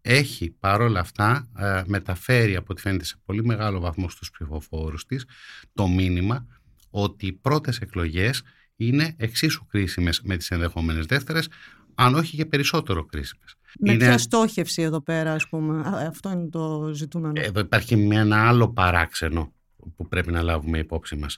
έχει 0.10 0.50
παρόλα 0.60 1.00
αυτά 1.00 1.48
ε, 1.58 1.82
μεταφέρει 1.86 2.56
από 2.56 2.66
ό,τι 2.70 2.82
φαίνεται 2.82 3.06
σε 3.06 3.16
πολύ 3.26 3.46
μεγάλο 3.46 3.80
βαθμό 3.80 4.10
στους 4.10 4.32
ψηφοφόρους 4.32 5.06
της 5.06 5.26
το 5.74 5.88
μήνυμα 5.88 6.46
ότι 6.90 7.26
οι 7.26 7.34
πρώτες 7.34 7.80
εκλογές 7.80 8.44
είναι 8.76 9.16
εξίσου 9.18 9.66
κρίσιμες 9.66 10.22
με 10.22 10.38
τις 10.38 10.52
ενδεχόμενες 10.52 11.06
δεύτερες 11.06 11.48
αν 11.96 12.16
όχι 12.16 12.38
και 12.38 12.46
περισσότερο 12.46 13.06
κρίσιμες. 13.06 13.56
Με 13.80 13.92
είναι... 13.92 14.06
ποια 14.06 14.18
στόχευση 14.18 14.82
εδώ 14.82 15.02
πέρα 15.02 15.34
ας 15.34 15.48
πούμε, 15.48 15.82
αυτό 16.08 16.32
είναι 16.32 16.50
το 16.50 16.92
ζητούμενο. 16.94 17.42
Εδώ 17.42 17.60
υπάρχει 17.60 17.94
ένα 18.12 18.48
άλλο 18.48 18.70
παράξενο 18.70 19.54
που 19.96 20.08
πρέπει 20.08 20.32
να 20.32 20.42
λάβουμε 20.42 20.78
υπόψη 20.78 21.16
μας 21.16 21.38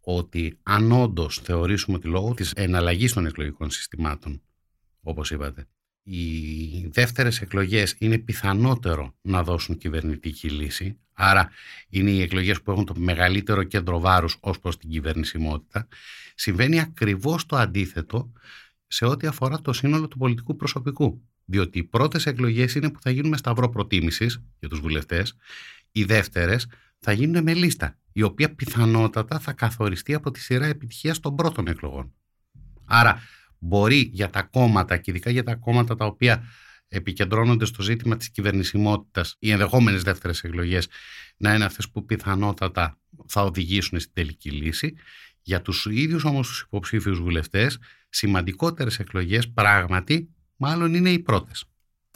ότι 0.00 0.58
αν 0.62 0.92
όντως 0.92 1.40
θεωρήσουμε 1.44 1.96
ότι 1.96 2.08
λόγω 2.08 2.34
της 2.34 2.52
εναλλαγής 2.52 3.12
των 3.12 3.26
εκλογικών 3.26 3.70
συστημάτων 3.70 4.42
όπως 5.02 5.30
είπατε 5.30 5.66
οι 6.10 6.88
δεύτερες 6.92 7.40
εκλογές 7.40 7.94
είναι 7.98 8.18
πιθανότερο 8.18 9.14
να 9.20 9.42
δώσουν 9.42 9.76
κυβερνητική 9.76 10.50
λύση, 10.50 10.98
άρα 11.12 11.50
είναι 11.88 12.10
οι 12.10 12.22
εκλογές 12.22 12.62
που 12.62 12.70
έχουν 12.70 12.84
το 12.84 12.94
μεγαλύτερο 12.96 13.62
κέντρο 13.62 14.00
βάρους 14.00 14.36
ως 14.40 14.60
προς 14.60 14.78
την 14.78 14.90
κυβερνησιμότητα, 14.90 15.88
συμβαίνει 16.34 16.80
ακριβώς 16.80 17.46
το 17.46 17.56
αντίθετο 17.56 18.32
σε 18.86 19.04
ό,τι 19.04 19.26
αφορά 19.26 19.60
το 19.60 19.72
σύνολο 19.72 20.08
του 20.08 20.18
πολιτικού 20.18 20.56
προσωπικού. 20.56 21.22
Διότι 21.44 21.78
οι 21.78 21.84
πρώτες 21.84 22.26
εκλογές 22.26 22.74
είναι 22.74 22.90
που 22.90 23.00
θα 23.00 23.10
γίνουν 23.10 23.30
με 23.30 23.36
σταυρό 23.36 23.68
προτίμησης 23.68 24.42
για 24.58 24.68
τους 24.68 24.80
βουλευτές. 24.80 25.36
Οι 25.92 26.04
δεύτερες 26.04 26.66
θα 26.98 27.12
γίνουν 27.12 27.42
με 27.42 27.54
λίστα, 27.54 27.98
η 28.12 28.22
οποία 28.22 28.54
πιθανότατα 28.54 29.38
θα 29.38 29.52
καθοριστεί 29.52 30.14
από 30.14 30.30
τη 30.30 30.40
σειρά 30.40 30.66
επιτυχίας 30.66 31.20
των 31.20 31.34
πρώτων 31.34 31.66
εκλογών. 31.66 32.12
Άρα 32.84 33.22
μπορεί 33.58 34.10
για 34.12 34.30
τα 34.30 34.42
κόμματα 34.42 34.96
και 34.96 35.10
ειδικά 35.10 35.30
για 35.30 35.42
τα 35.42 35.54
κόμματα 35.54 35.94
τα 35.94 36.04
οποία 36.04 36.44
επικεντρώνονται 36.88 37.64
στο 37.64 37.82
ζήτημα 37.82 38.16
της 38.16 38.30
κυβερνησιμότητας 38.30 39.36
οι 39.38 39.50
ενδεχόμενες 39.50 40.02
δεύτερες 40.02 40.44
εκλογές 40.44 40.88
να 41.36 41.54
είναι 41.54 41.64
αυτές 41.64 41.88
που 41.90 42.04
πιθανότατα 42.04 42.98
θα 43.26 43.42
οδηγήσουν 43.42 44.00
στην 44.00 44.12
τελική 44.14 44.50
λύση. 44.50 44.94
Για 45.42 45.62
τους 45.62 45.86
ίδιους 45.90 46.24
όμως 46.24 46.48
τους 46.48 46.60
υποψήφιους 46.60 47.20
βουλευτές 47.20 47.78
σημαντικότερες 48.08 48.98
εκλογές 48.98 49.50
πράγματι 49.50 50.28
μάλλον 50.56 50.94
είναι 50.94 51.10
οι 51.10 51.18
πρώτες. 51.18 51.64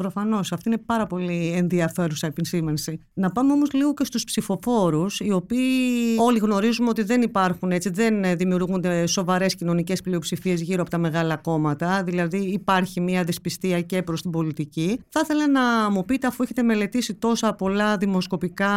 Προφανώς. 0.02 0.52
Αυτή 0.52 0.68
είναι 0.68 0.78
πάρα 0.78 1.06
πολύ 1.06 1.52
ενδιαφέρουσα 1.56 2.26
επισήμανση. 2.26 3.00
Να 3.14 3.30
πάμε 3.30 3.52
όμως 3.52 3.72
λίγο 3.72 3.94
και 3.94 4.04
στους 4.04 4.24
ψηφοφόρους, 4.24 5.20
οι 5.20 5.32
οποίοι 5.32 6.16
όλοι 6.18 6.38
γνωρίζουμε 6.38 6.88
ότι 6.88 7.02
δεν 7.02 7.22
υπάρχουν 7.22 7.70
έτσι, 7.70 7.90
δεν 7.90 8.36
δημιουργούνται 8.36 9.06
σοβαρές 9.06 9.54
κοινωνικές 9.54 10.02
πλειοψηφίες 10.02 10.60
γύρω 10.60 10.80
από 10.80 10.90
τα 10.90 10.98
μεγάλα 10.98 11.36
κόμματα. 11.36 12.02
Δηλαδή 12.04 12.38
υπάρχει 12.38 13.00
μια 13.00 13.24
δυσπιστία 13.24 13.80
και 13.80 14.02
προς 14.02 14.22
την 14.22 14.30
πολιτική. 14.30 15.00
Θα 15.08 15.20
ήθελα 15.24 15.48
να 15.48 15.90
μου 15.90 16.04
πείτε, 16.04 16.26
αφού 16.26 16.42
έχετε 16.42 16.62
μελετήσει 16.62 17.14
τόσα 17.14 17.54
πολλά 17.54 17.96
δημοσκοπικά 17.96 18.70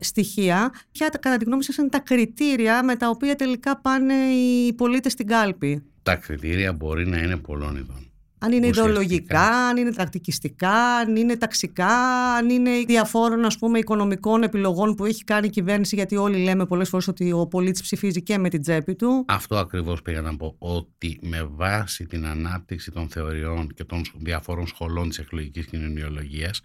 στοιχεία, 0.00 0.72
ποια 0.92 1.08
κατά 1.08 1.36
τη 1.36 1.44
γνώμη 1.44 1.64
σας 1.64 1.76
είναι 1.76 1.88
τα 1.88 1.98
κριτήρια 1.98 2.84
με 2.84 2.96
τα 2.96 3.08
οποία 3.08 3.36
τελικά 3.36 3.80
πάνε 3.80 4.14
οι 4.14 4.72
πολίτες 4.72 5.12
στην 5.12 5.26
κάλπη; 5.26 5.82
Τα 6.02 6.16
κριτήρια 6.16 6.72
μπορεί 6.72 7.08
να 7.08 7.18
είναι 7.18 7.36
πολλών 7.36 7.76
ειδών. 7.76 8.11
Αν 8.44 8.52
είναι 8.52 8.66
ιδεολογικά, 8.66 9.68
αν 9.68 9.76
είναι 9.76 9.92
τακτικιστικά, 9.92 10.96
αν 10.96 11.16
είναι 11.16 11.36
ταξικά, 11.36 11.94
αν 12.34 12.50
είναι 12.50 12.70
διαφόρων 12.86 13.44
ας 13.44 13.58
πούμε, 13.58 13.78
οικονομικών 13.78 14.42
επιλογών 14.42 14.94
που 14.94 15.04
έχει 15.04 15.24
κάνει 15.24 15.46
η 15.46 15.50
κυβέρνηση, 15.50 15.94
γιατί 15.94 16.16
όλοι 16.16 16.38
λέμε 16.38 16.66
πολλές 16.66 16.88
φορές 16.88 17.08
ότι 17.08 17.32
ο 17.32 17.46
πολίτης 17.46 17.82
ψηφίζει 17.82 18.22
και 18.22 18.38
με 18.38 18.48
την 18.48 18.62
τσέπη 18.62 18.94
του. 18.94 19.24
Αυτό 19.28 19.56
ακριβώς 19.56 20.02
πήγα 20.02 20.20
να 20.20 20.36
πω, 20.36 20.54
ότι 20.58 21.18
με 21.22 21.42
βάση 21.50 22.06
την 22.06 22.26
ανάπτυξη 22.26 22.90
των 22.90 23.08
θεωριών 23.08 23.68
και 23.74 23.84
των 23.84 24.02
διαφόρων 24.14 24.66
σχολών 24.66 25.08
της 25.08 25.18
εκλογικής 25.18 25.66
κοινωνιολογίας, 25.66 26.60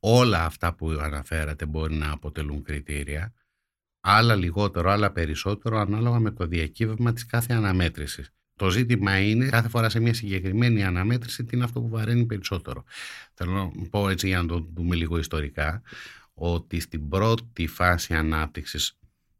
όλα 0.00 0.44
αυτά 0.44 0.74
που 0.74 0.88
αναφέρατε 0.88 1.66
μπορεί 1.66 1.94
να 1.94 2.10
αποτελούν 2.10 2.62
κριτήρια, 2.62 3.32
άλλα 4.00 4.34
λιγότερο, 4.34 4.90
άλλα 4.90 5.12
περισσότερο, 5.12 5.78
ανάλογα 5.78 6.18
με 6.18 6.30
το 6.30 6.46
διακύβευμα 6.46 7.12
της 7.12 7.26
κάθε 7.26 7.54
αναμέτρησης. 7.54 8.32
Το 8.58 8.70
ζήτημα 8.70 9.18
είναι 9.18 9.48
κάθε 9.48 9.68
φορά 9.68 9.88
σε 9.88 10.00
μια 10.00 10.14
συγκεκριμένη 10.14 10.84
αναμέτρηση 10.84 11.44
τι 11.44 11.56
είναι 11.56 11.64
αυτό 11.64 11.80
που 11.80 11.88
βαραίνει 11.88 12.24
περισσότερο. 12.24 12.84
Θέλω 13.34 13.52
να 13.52 13.88
πω 13.90 14.08
έτσι 14.08 14.26
για 14.26 14.42
να 14.42 14.46
το 14.48 14.68
δούμε 14.74 14.96
λίγο 14.96 15.18
ιστορικά 15.18 15.82
ότι 16.34 16.80
στην 16.80 17.08
πρώτη 17.08 17.66
φάση 17.66 18.14
ανάπτυξης 18.14 18.98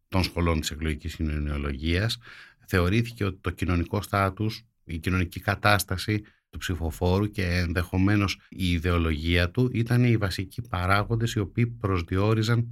των 0.08 0.22
σχολών 0.22 0.60
της 0.60 0.70
εκλογικής 0.70 1.14
κοινωνιολογίας 1.14 2.18
θεωρήθηκε 2.66 3.25
ότι 3.25 3.38
το 3.40 3.50
κοινωνικό 3.50 4.02
στάτους, 4.02 4.64
η 4.84 4.98
κοινωνική 4.98 5.40
κατάσταση 5.40 6.22
του 6.50 6.58
ψηφοφόρου 6.58 7.30
και 7.30 7.44
ενδεχομένως 7.44 8.38
η 8.48 8.70
ιδεολογία 8.70 9.50
του 9.50 9.70
ήταν 9.72 10.04
οι 10.04 10.16
βασικοί 10.16 10.62
παράγοντες 10.62 11.32
οι 11.32 11.38
οποίοι 11.38 11.66
προσδιορίζαν 11.66 12.68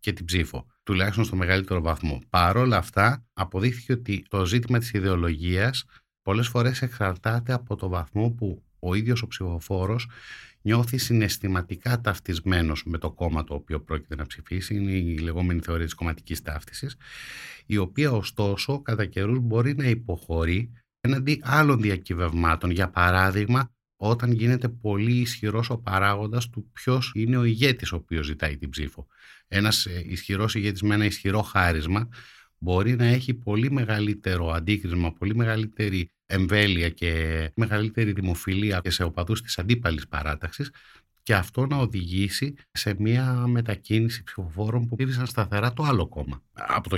και 0.00 0.12
την 0.12 0.24
ψήφο 0.24 0.66
τουλάχιστον 0.90 1.24
στο 1.24 1.36
μεγαλύτερο 1.36 1.80
βαθμό. 1.80 2.22
Παρόλα 2.30 2.76
αυτά, 2.76 3.24
αποδείχθηκε 3.32 3.92
ότι 3.92 4.24
το 4.28 4.44
ζήτημα 4.44 4.78
της 4.78 4.92
ιδεολογίας 4.92 5.84
πολλές 6.22 6.48
φορές 6.48 6.82
εξαρτάται 6.82 7.52
από 7.52 7.76
το 7.76 7.88
βαθμό 7.88 8.30
που 8.30 8.62
ο 8.78 8.94
ίδιος 8.94 9.22
ο 9.22 9.26
ψηφοφόρος 9.26 10.08
νιώθει 10.62 10.98
συναισθηματικά 10.98 12.00
ταυτισμένος 12.00 12.84
με 12.84 12.98
το 12.98 13.10
κόμμα 13.10 13.44
το 13.44 13.54
οποίο 13.54 13.80
πρόκειται 13.80 14.14
να 14.14 14.26
ψηφίσει, 14.26 14.74
είναι 14.74 14.90
η 14.90 15.18
λεγόμενη 15.18 15.60
θεωρία 15.60 15.84
της 15.84 15.94
κομματικής 15.94 16.42
ταύτισης, 16.42 16.96
η 17.66 17.76
οποία 17.76 18.12
ωστόσο 18.12 18.82
κατά 18.82 19.06
καιρούς 19.06 19.38
μπορεί 19.38 19.74
να 19.74 19.84
υποχωρεί 19.84 20.72
έναντι 21.00 21.40
άλλων 21.44 21.80
διακυβευμάτων. 21.80 22.70
Για 22.70 22.90
παράδειγμα, 22.90 23.70
όταν 24.02 24.32
γίνεται 24.32 24.68
πολύ 24.68 25.12
ισχυρός 25.12 25.70
ο 25.70 25.78
παράγοντας 25.78 26.48
του 26.48 26.70
ποιος 26.72 27.12
είναι 27.14 27.36
ο 27.36 27.44
ηγέτης 27.44 27.92
ο 27.92 27.96
οποίος 27.96 28.26
ζητάει 28.26 28.56
την 28.56 28.70
ψήφο. 28.70 29.06
Ένας 29.48 29.86
ε, 29.86 30.02
ισχυρός 30.06 30.54
ηγέτης 30.54 30.82
με 30.82 30.94
ένα 30.94 31.04
ισχυρό 31.04 31.42
χάρισμα 31.42 32.08
μπορεί 32.58 32.96
να 32.96 33.04
έχει 33.04 33.34
πολύ 33.34 33.70
μεγαλύτερο 33.70 34.50
αντίκρισμα, 34.50 35.12
πολύ 35.12 35.34
μεγαλύτερη 35.34 36.10
εμβέλεια 36.26 36.88
και 36.88 37.50
μεγαλύτερη 37.54 38.12
δημοφιλία 38.12 38.80
και 38.80 38.90
σε 38.90 39.02
οπαδούς 39.02 39.42
της 39.42 39.58
αντίπαλης 39.58 40.08
παράταξης 40.08 40.70
και 41.22 41.34
αυτό 41.34 41.66
να 41.66 41.76
οδηγήσει 41.76 42.54
σε 42.72 42.94
μια 42.98 43.44
μετακίνηση 43.46 44.22
ψηφοφόρων 44.22 44.86
που 44.86 44.96
ψήφισαν 44.96 45.26
σταθερά 45.26 45.72
το 45.72 45.82
άλλο 45.82 46.06
κόμμα. 46.06 46.42
Από 46.52 46.88
το 46.88 46.96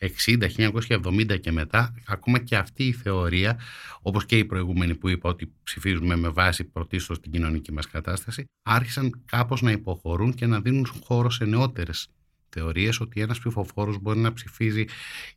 1960-1970 0.00 1.40
και 1.40 1.52
μετά, 1.52 1.94
ακόμα 2.06 2.38
και 2.38 2.56
αυτή 2.56 2.84
η 2.86 2.92
θεωρία, 2.92 3.58
όπως 4.00 4.26
και 4.26 4.38
η 4.38 4.44
προηγούμενη 4.44 4.94
που 4.94 5.08
είπα 5.08 5.28
ότι 5.28 5.52
ψηφίζουμε 5.62 6.16
με 6.16 6.28
βάση 6.28 6.64
πρωτίστως 6.64 7.20
την 7.20 7.32
κοινωνική 7.32 7.72
μας 7.72 7.86
κατάσταση, 7.86 8.44
άρχισαν 8.62 9.22
κάπως 9.24 9.62
να 9.62 9.70
υποχωρούν 9.70 10.34
και 10.34 10.46
να 10.46 10.60
δίνουν 10.60 10.86
χώρο 11.04 11.30
σε 11.30 11.44
νεότερες 11.44 12.08
θεωρίες 12.48 13.00
ότι 13.00 13.20
ένας 13.20 13.38
ψηφοφόρος 13.38 13.98
μπορεί 13.98 14.18
να 14.18 14.32
ψηφίζει 14.32 14.84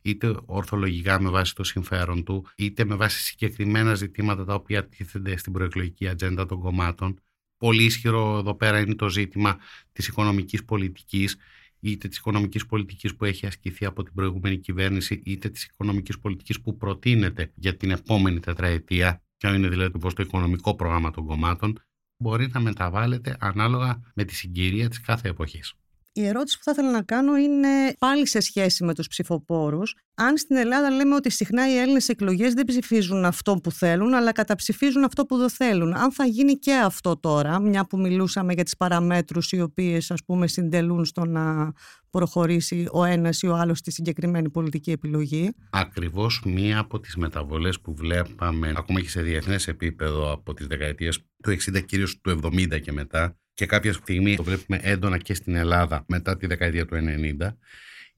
είτε 0.02 0.36
ορθολογικά 0.46 1.20
με 1.20 1.30
βάση 1.30 1.54
το 1.54 1.64
συμφέρον 1.64 2.24
του, 2.24 2.46
είτε 2.56 2.84
με 2.84 2.94
βάση 2.94 3.20
συγκεκριμένα 3.20 3.94
ζητήματα 3.94 4.44
τα 4.44 4.54
οποία 4.54 4.86
τίθενται 4.86 5.36
στην 5.36 5.52
προεκλογική 5.52 6.08
ατζέντα 6.08 6.46
των 6.46 6.60
κομμάτων. 6.60 7.20
Πολύ 7.56 7.84
ισχυρό 7.84 8.38
εδώ 8.38 8.54
πέρα 8.54 8.80
είναι 8.80 8.94
το 8.94 9.08
ζήτημα 9.08 9.58
της 9.92 10.08
οικονομικής 10.08 10.64
πολιτικής 10.64 11.36
είτε 11.80 12.08
της 12.08 12.18
οικονομικής 12.18 12.66
πολιτικής 12.66 13.16
που 13.16 13.24
έχει 13.24 13.46
ασκηθεί 13.46 13.84
από 13.84 14.02
την 14.02 14.14
προηγούμενη 14.14 14.58
κυβέρνηση, 14.58 15.22
είτε 15.24 15.48
της 15.48 15.64
οικονομικής 15.64 16.18
πολιτικής 16.18 16.60
που 16.60 16.76
προτείνεται 16.76 17.52
για 17.54 17.76
την 17.76 17.90
επόμενη 17.90 18.40
τετραετία, 18.40 19.22
ποιο 19.36 19.54
είναι 19.54 19.68
δηλαδή 19.68 19.98
το 19.98 20.22
οικονομικό 20.22 20.74
πρόγραμμα 20.74 21.10
των 21.10 21.26
κομμάτων, 21.26 21.78
μπορεί 22.22 22.48
να 22.52 22.60
μεταβάλλεται 22.60 23.36
ανάλογα 23.40 24.12
με 24.14 24.24
τη 24.24 24.34
συγκυρία 24.34 24.88
της 24.88 25.00
κάθε 25.00 25.28
εποχής. 25.28 25.74
Η 26.12 26.26
ερώτηση 26.26 26.56
που 26.56 26.64
θα 26.64 26.70
ήθελα 26.70 26.90
να 26.90 27.02
κάνω 27.02 27.36
είναι 27.36 27.68
πάλι 27.98 28.26
σε 28.26 28.40
σχέση 28.40 28.84
με 28.84 28.94
τους 28.94 29.08
ψηφοπόρους. 29.08 29.96
Αν 30.14 30.36
στην 30.36 30.56
Ελλάδα 30.56 30.90
λέμε 30.90 31.14
ότι 31.14 31.30
συχνά 31.30 31.72
οι 31.72 31.76
Έλληνες 31.76 32.08
εκλογές 32.08 32.54
δεν 32.54 32.64
ψηφίζουν 32.64 33.24
αυτό 33.24 33.54
που 33.54 33.70
θέλουν, 33.72 34.14
αλλά 34.14 34.32
καταψηφίζουν 34.32 35.04
αυτό 35.04 35.26
που 35.26 35.36
δεν 35.36 35.50
θέλουν. 35.50 35.94
Αν 35.94 36.12
θα 36.12 36.24
γίνει 36.24 36.54
και 36.54 36.74
αυτό 36.74 37.16
τώρα, 37.16 37.60
μια 37.60 37.86
που 37.86 37.98
μιλούσαμε 37.98 38.52
για 38.52 38.64
τις 38.64 38.76
παραμέτρους 38.76 39.52
οι 39.52 39.60
οποίες 39.60 40.10
ας 40.10 40.24
πούμε 40.24 40.46
συντελούν 40.46 41.04
στο 41.04 41.24
να 41.24 41.72
προχωρήσει 42.10 42.88
ο 42.92 43.04
ένας 43.04 43.42
ή 43.42 43.46
ο 43.46 43.54
άλλος 43.54 43.78
στη 43.78 43.90
συγκεκριμένη 43.90 44.50
πολιτική 44.50 44.90
επιλογή. 44.90 45.50
Ακριβώς 45.70 46.42
μία 46.44 46.78
από 46.78 47.00
τις 47.00 47.16
μεταβολές 47.16 47.80
που 47.80 47.94
βλέπαμε 47.94 48.72
ακόμα 48.76 49.00
και 49.00 49.08
σε 49.08 49.22
διεθνές 49.22 49.68
επίπεδο 49.68 50.32
από 50.32 50.54
τις 50.54 50.66
δεκαετίες 50.66 51.18
του 51.42 51.50
60 51.50 51.84
κυρίως 51.86 52.20
του 52.20 52.40
70 52.42 52.80
και 52.80 52.92
μετά 52.92 53.36
και 53.54 53.66
κάποια 53.66 53.92
στιγμή 53.92 54.36
το 54.36 54.42
βλέπουμε 54.42 54.80
έντονα 54.82 55.18
και 55.18 55.34
στην 55.34 55.54
Ελλάδα 55.54 56.04
μετά 56.08 56.36
τη 56.36 56.46
δεκαετία 56.46 56.86
του 56.86 56.96
90 57.40 57.52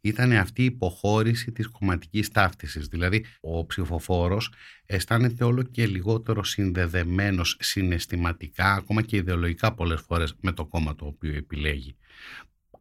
ήταν 0.05 0.33
αυτή 0.33 0.63
η 0.63 0.65
υποχώρηση 0.65 1.53
της 1.53 1.69
κομματικής 1.69 2.31
ταύτισης. 2.31 2.87
Δηλαδή 2.87 3.25
ο 3.41 3.67
ψηφοφόρος 3.67 4.53
αισθάνεται 4.87 5.45
όλο 5.45 5.63
και 5.63 5.87
λιγότερο 5.87 6.45
συνδεδεμένος 6.45 7.57
συναισθηματικά, 7.61 8.73
ακόμα 8.73 9.03
και 9.03 9.17
ιδεολογικά 9.17 9.75
πολλές 9.75 10.01
φορές 10.01 10.35
με 10.41 10.53
το 10.53 10.67
κόμμα 10.67 10.95
το 10.95 11.07
οποίο 11.07 11.35
επιλέγει. 11.35 11.97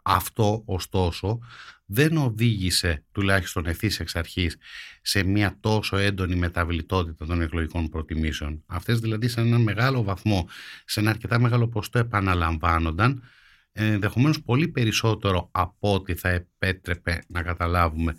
Αυτό 0.01 0.63
ωστόσο 0.65 1.39
δεν 1.85 2.17
οδήγησε 2.17 3.03
τουλάχιστον 3.11 3.65
ευθύς 3.65 3.99
εξ 3.99 4.15
αρχής 4.15 4.57
σε 5.01 5.23
μια 5.23 5.57
τόσο 5.59 5.97
έντονη 5.97 6.35
μεταβλητότητα 6.35 7.25
των 7.25 7.41
εκλογικών 7.41 7.89
προτιμήσεων. 7.89 8.63
Αυτές 8.65 8.99
δηλαδή 8.99 9.27
σε 9.27 9.41
έναν 9.41 9.61
μεγάλο 9.61 10.03
βαθμό, 10.03 10.47
σε 10.85 10.99
ένα 10.99 11.09
αρκετά 11.09 11.39
μεγάλο 11.39 11.67
ποστό 11.67 11.99
επαναλαμβάνονταν 11.99 13.23
ενδεχομένως 13.71 14.41
πολύ 14.41 14.67
περισσότερο 14.67 15.49
από 15.51 15.93
ό,τι 15.93 16.15
θα 16.15 16.29
επέτρεπε 16.29 17.23
να 17.27 17.41
καταλάβουμε 17.41 18.17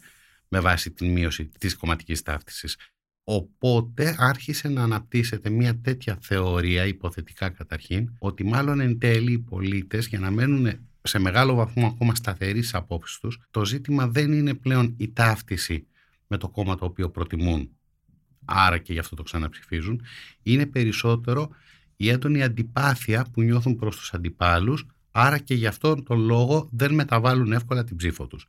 με 0.49 0.61
βάση 0.61 0.91
την 0.91 1.13
μείωση 1.13 1.51
της 1.59 1.77
κομματικής 1.77 2.23
ταύτισης. 2.23 2.77
Οπότε 3.25 4.17
άρχισε 4.19 4.69
να 4.69 4.83
αναπτύσσεται 4.83 5.51
μια 5.51 5.81
τέτοια 5.81 6.19
θεωρία, 6.21 6.87
υποθετικά 6.87 7.49
καταρχήν, 7.49 8.09
ότι 8.19 8.45
μάλλον 8.45 8.81
εν 8.81 8.99
τέλει 8.99 9.33
οι 9.33 9.39
πολίτες 9.39 10.07
για 10.07 10.19
να 10.19 10.31
μένουν 10.31 10.87
σε 11.03 11.19
μεγάλο 11.19 11.55
βαθμό 11.55 11.87
ακόμα 11.87 12.15
σταθεροί 12.15 12.59
στις 12.59 12.75
απόψεις 12.75 13.19
τους, 13.19 13.39
το 13.51 13.65
ζήτημα 13.65 14.07
δεν 14.07 14.33
είναι 14.33 14.55
πλέον 14.55 14.95
η 14.97 15.13
ταύτιση 15.13 15.87
με 16.27 16.37
το 16.37 16.49
κόμμα 16.49 16.77
το 16.77 16.85
οποίο 16.85 17.11
προτιμούν, 17.11 17.71
άρα 18.45 18.79
και 18.79 18.93
γι' 18.93 18.99
αυτό 18.99 19.17
το 19.17 19.23
ξαναψηφίζουν, 19.23 20.03
είναι 20.43 20.67
περισσότερο 20.67 21.51
η 21.97 22.09
έντονη 22.09 22.43
αντιπάθεια 22.43 23.27
που 23.33 23.43
νιώθουν 23.43 23.77
προς 23.77 23.97
τους 23.97 24.15
αντιπάλους, 24.15 24.87
άρα 25.11 25.39
και 25.39 25.55
γι' 25.55 25.67
αυτόν 25.67 26.05
τον 26.05 26.21
λόγο 26.21 26.69
δεν 26.73 26.95
μεταβάλλουν 26.95 27.53
εύκολα 27.53 27.85
την 27.85 27.97
ψήφο 27.97 28.27
τους. 28.27 28.47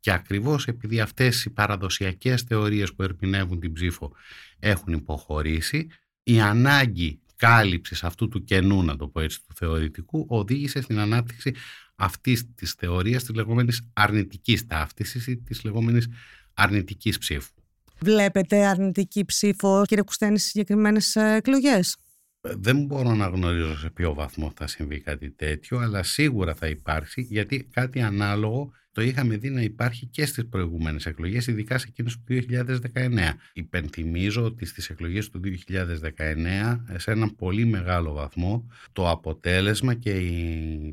Και 0.00 0.12
ακριβώς 0.12 0.66
επειδή 0.66 1.00
αυτές 1.00 1.44
οι 1.44 1.50
παραδοσιακές 1.50 2.42
θεωρίες 2.42 2.94
που 2.94 3.02
ερμηνεύουν 3.02 3.60
την 3.60 3.72
ψήφο 3.72 4.12
έχουν 4.58 4.92
υποχωρήσει, 4.92 5.88
η 6.22 6.40
ανάγκη 6.40 7.20
κάλυψης 7.36 8.04
αυτού 8.04 8.28
του 8.28 8.44
κενού, 8.44 8.82
να 8.82 8.96
το 8.96 9.08
πω 9.08 9.20
έτσι, 9.20 9.38
του 9.46 9.54
θεωρητικού, 9.54 10.26
οδήγησε 10.28 10.80
στην 10.80 10.98
ανάπτυξη 10.98 11.54
αυτής 12.00 12.54
της 12.54 12.72
θεωρίας 12.72 13.24
της 13.24 13.34
λεγόμενης 13.34 13.90
αρνητικής 13.92 14.66
ταύτισης 14.66 15.26
ή 15.26 15.36
της 15.36 15.64
λεγόμενης 15.64 16.08
αρνητικής 16.54 17.18
ψήφου. 17.18 17.52
Βλέπετε 18.00 18.66
αρνητική 18.66 19.24
ψήφο, 19.24 19.82
κύριε 19.86 20.02
Κουστένη, 20.02 20.38
στις 20.38 20.50
συγκεκριμένες 20.50 21.16
ε, 21.16 21.34
εκλογές; 21.34 21.96
Δεν 22.40 22.84
μπορώ 22.84 23.14
να 23.14 23.26
γνωρίζω 23.26 23.76
σε 23.76 23.90
ποιο 23.90 24.14
βαθμό 24.14 24.52
θα 24.56 24.66
συμβεί 24.66 25.00
κάτι 25.00 25.30
τέτοιο, 25.30 25.78
αλλά 25.78 26.02
σίγουρα 26.02 26.54
θα 26.54 26.66
υπάρξει, 26.66 27.20
γιατί 27.20 27.68
κάτι 27.70 28.00
ανάλογο 28.00 28.72
το 28.92 29.02
είχαμε 29.02 29.36
δει 29.36 29.50
να 29.50 29.62
υπάρχει 29.62 30.06
και 30.06 30.26
στις 30.26 30.46
προηγούμενες 30.48 31.06
εκλογές, 31.06 31.46
ειδικά 31.46 31.78
σε 31.78 31.86
εκείνες 31.88 32.14
του 32.14 32.24
2019. 32.26 33.38
Υπενθυμίζω 33.52 34.44
ότι 34.44 34.64
στις 34.64 34.90
εκλογές 34.90 35.30
του 35.30 35.40
2019, 35.40 36.84
σε 36.96 37.10
έναν 37.10 37.36
πολύ 37.36 37.64
μεγάλο 37.64 38.12
βαθμό, 38.12 38.66
το 38.92 39.10
αποτέλεσμα 39.10 39.94
και 39.94 40.12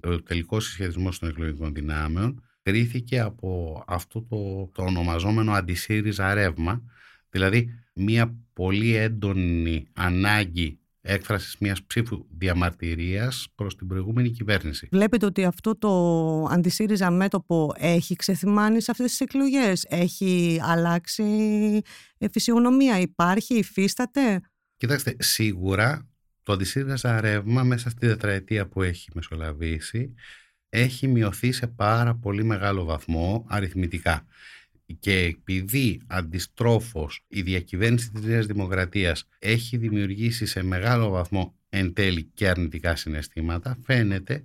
ο 0.03 0.21
τελικός 0.21 0.65
συσχετισμός 0.65 1.19
των 1.19 1.29
εκλογικών 1.29 1.73
δυνάμεων 1.73 2.43
κρίθηκε 2.63 3.19
από 3.19 3.83
αυτό 3.87 4.21
το, 4.21 4.69
το 4.73 4.83
ονομαζόμενο 4.83 5.51
αντισύριζα 5.51 6.33
ρεύμα, 6.33 6.81
δηλαδή 7.29 7.69
μια 7.93 8.35
πολύ 8.53 8.95
έντονη 8.95 9.87
ανάγκη 9.93 10.79
έκφρασης 11.07 11.55
μιας 11.59 11.83
ψήφου 11.83 12.25
διαμαρτυρίας 12.37 13.47
προς 13.55 13.75
την 13.75 13.87
προηγούμενη 13.87 14.29
κυβέρνηση. 14.29 14.87
Βλέπετε 14.91 15.25
ότι 15.25 15.45
αυτό 15.45 15.77
το 15.77 16.43
αντισύριζα 16.43 17.11
μέτωπο 17.11 17.73
έχει 17.77 18.15
ξεθυμάνει 18.15 18.81
σε 18.81 18.91
αυτές 18.91 19.09
τις 19.09 19.19
εκλογές, 19.19 19.85
έχει 19.89 20.59
αλλάξει 20.63 21.23
φυσιογνωμία, 22.31 22.99
υπάρχει, 22.99 23.57
υφίσταται; 23.57 24.41
Κοιτάξτε, 24.77 25.15
σίγουρα 25.19 26.07
το 26.43 26.53
αντισύριζα 26.53 27.21
ρεύμα 27.21 27.63
μέσα 27.63 27.89
στη 27.89 28.07
τετραετία 28.07 28.67
που 28.67 28.81
έχει 28.81 29.09
μεσολαβήσει 29.13 30.13
έχει 30.69 31.07
μειωθεί 31.07 31.51
σε 31.51 31.67
πάρα 31.67 32.15
πολύ 32.15 32.43
μεγάλο 32.43 32.83
βαθμό 32.83 33.45
αριθμητικά. 33.49 34.25
Και 34.99 35.19
επειδή 35.19 36.01
αντιστρόφως 36.07 37.25
η 37.27 37.41
διακυβέρνηση 37.41 38.11
της 38.11 38.23
Νέας 38.23 38.45
Δημοκρατίας 38.45 39.27
έχει 39.39 39.77
δημιουργήσει 39.77 40.45
σε 40.45 40.63
μεγάλο 40.63 41.09
βαθμό 41.09 41.55
εν 41.69 41.93
τέλει 41.93 42.23
και 42.23 42.47
αρνητικά 42.47 42.95
συναισθήματα, 42.95 43.77
φαίνεται 43.83 44.43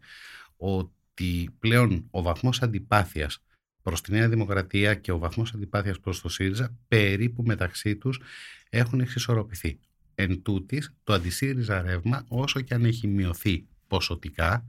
ότι 0.57 1.51
πλέον 1.59 2.07
ο 2.11 2.23
βαθμός 2.23 2.63
αντιπάθειας 2.63 3.43
προς 3.83 4.01
τη 4.01 4.13
Νέα 4.13 4.29
Δημοκρατία 4.29 4.95
και 4.95 5.13
ο 5.13 5.19
βαθμός 5.19 5.55
αντιπάθειας 5.55 6.01
προς 6.01 6.21
το 6.21 6.29
ΣΥΡΙΖΑ 6.29 6.77
περίπου 6.89 7.43
μεταξύ 7.43 7.97
τους 7.97 8.21
έχουν 8.71 9.01
εξισορροπηθεί. 9.01 9.79
Εν 10.15 10.43
τούτης, 10.43 10.95
το 11.05 11.13
αντισύριζα 11.13 11.83
ρεύμα, 11.83 12.25
όσο 12.29 12.61
και 12.61 12.75
αν 12.75 12.85
έχει 12.85 13.07
μειωθεί 13.07 13.67
ποσοτικά, 13.87 14.65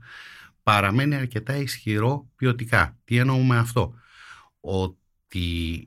παραμένει 0.62 1.14
αρκετά 1.14 1.56
ισχυρό 1.56 2.30
ποιοτικά. 2.36 2.98
Τι 3.04 3.16
εννοούμε 3.16 3.56
αυτό; 3.58 3.94
Ότι 4.60 4.98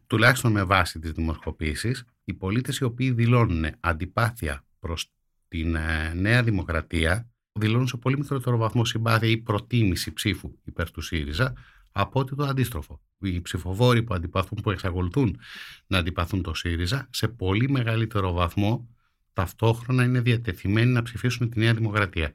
τουλάχιστον 0.07 0.51
με 0.51 0.63
βάση 0.63 0.99
τις 0.99 1.11
δημοσκοπήσεις 1.11 2.05
οι 2.23 2.33
πολίτες 2.33 2.77
οι 2.77 2.83
οποίοι 2.83 3.11
δηλώνουν 3.11 3.65
αντιπάθεια 3.79 4.65
προς 4.79 5.11
την 5.47 5.75
ε, 5.75 6.13
νέα 6.13 6.43
δημοκρατία 6.43 7.29
δηλώνουν 7.51 7.87
σε 7.87 7.97
πολύ 7.97 8.17
μικρότερο 8.17 8.57
βαθμό 8.57 8.85
συμπάθεια 8.85 9.29
ή 9.29 9.37
προτίμηση 9.37 10.13
ψήφου 10.13 10.51
υπέρ 10.63 10.91
του 10.91 11.01
ΣΥΡΙΖΑ 11.01 11.53
από 11.91 12.19
ότι 12.19 12.35
το 12.35 12.43
αντίστροφο. 12.43 13.01
Οι 13.19 13.41
ψηφοφόροι 13.41 14.03
που 14.03 14.13
αντιπαθούν, 14.13 14.59
που 14.63 14.71
εξακολουθούν 14.71 15.39
να 15.87 15.97
αντιπαθούν 15.97 16.41
το 16.41 16.53
ΣΥΡΙΖΑ 16.53 17.07
σε 17.11 17.27
πολύ 17.27 17.69
μεγαλύτερο 17.69 18.31
βαθμό 18.31 18.89
ταυτόχρονα 19.33 20.03
είναι 20.03 20.21
διατεθειμένοι 20.21 20.91
να 20.91 21.01
ψηφίσουν 21.01 21.49
τη 21.49 21.59
Νέα 21.59 21.73
Δημοκρατία. 21.73 22.33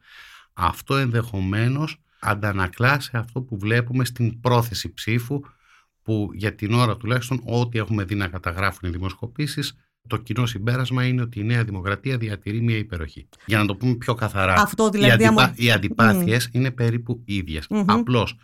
Αυτό 0.53 0.97
ενδεχομένως 0.97 2.01
αντανακλά 2.21 3.01
σε 3.01 3.19
αυτό 3.19 3.43
που 3.43 3.59
βλέπουμε 3.59 4.05
στην 4.05 4.41
πρόθεση 4.41 4.93
ψήφου 4.93 5.41
που 6.03 6.31
για 6.35 6.55
την 6.55 6.73
ώρα 6.73 6.97
τουλάχιστον 6.97 7.41
ό,τι 7.45 7.79
έχουμε 7.79 8.05
δει 8.05 8.15
να 8.15 8.29
καταγράφουν 8.29 8.89
οι 8.89 8.93
δημοσκοπήσεις 8.93 9.77
το 10.07 10.17
κοινό 10.17 10.47
συμπέρασμα 10.47 11.07
είναι 11.07 11.23
ότι 11.23 11.41
η 11.41 11.45
Νέα 11.45 11.65
Δημοκρατία 11.65 12.17
διατηρεί 12.17 12.61
μια 12.61 12.77
υπεροχή. 12.77 13.29
Για 13.47 13.59
να 13.59 13.67
το 13.67 13.77
πούμε 13.77 13.95
πιο 13.95 14.15
καθαρά, 14.15 14.55
Αυτό 14.55 14.91
δηλαδή 14.91 15.23
οι, 15.23 15.27
αντιπα... 15.27 15.53
οι 15.57 15.71
αντιπάθειες 15.71 16.49
είναι 16.53 16.71
περίπου 16.71 17.23
ίδιες. 17.25 17.67
Mm-hmm. 17.69 17.85
Απλώς 17.87 18.39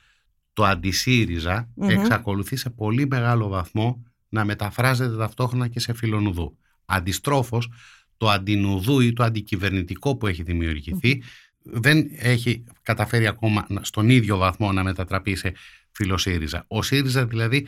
το 0.52 0.64
αντισύριζα 0.64 1.68
mm-hmm. 1.76 1.88
εξακολουθεί 1.88 2.56
σε 2.56 2.70
πολύ 2.70 3.06
μεγάλο 3.06 3.48
βαθμό 3.48 4.02
να 4.28 4.44
μεταφράζεται 4.44 5.16
ταυτόχρονα 5.16 5.68
και 5.68 5.80
σε 5.80 5.92
φιλονουδού. 5.92 6.56
Αντιστρόφως, 6.84 7.68
το 8.16 8.28
αντινουδού 8.28 9.00
ή 9.00 9.12
το 9.12 9.22
αντικυβερνητικό 9.22 10.16
που 10.16 10.26
έχει 10.26 10.42
δημιουργηθεί 10.42 11.22
δεν 11.62 12.08
έχει 12.18 12.64
καταφέρει 12.82 13.26
ακόμα 13.26 13.66
στον 13.80 14.08
ίδιο 14.08 14.36
βαθμό 14.36 14.72
να 14.72 14.82
μετατραπεί 14.82 15.34
σε 15.34 15.52
φιλοσύριζα. 15.98 16.64
Ο 16.68 16.82
ΣΥΡΙΖΑ 16.82 17.26
δηλαδή 17.26 17.66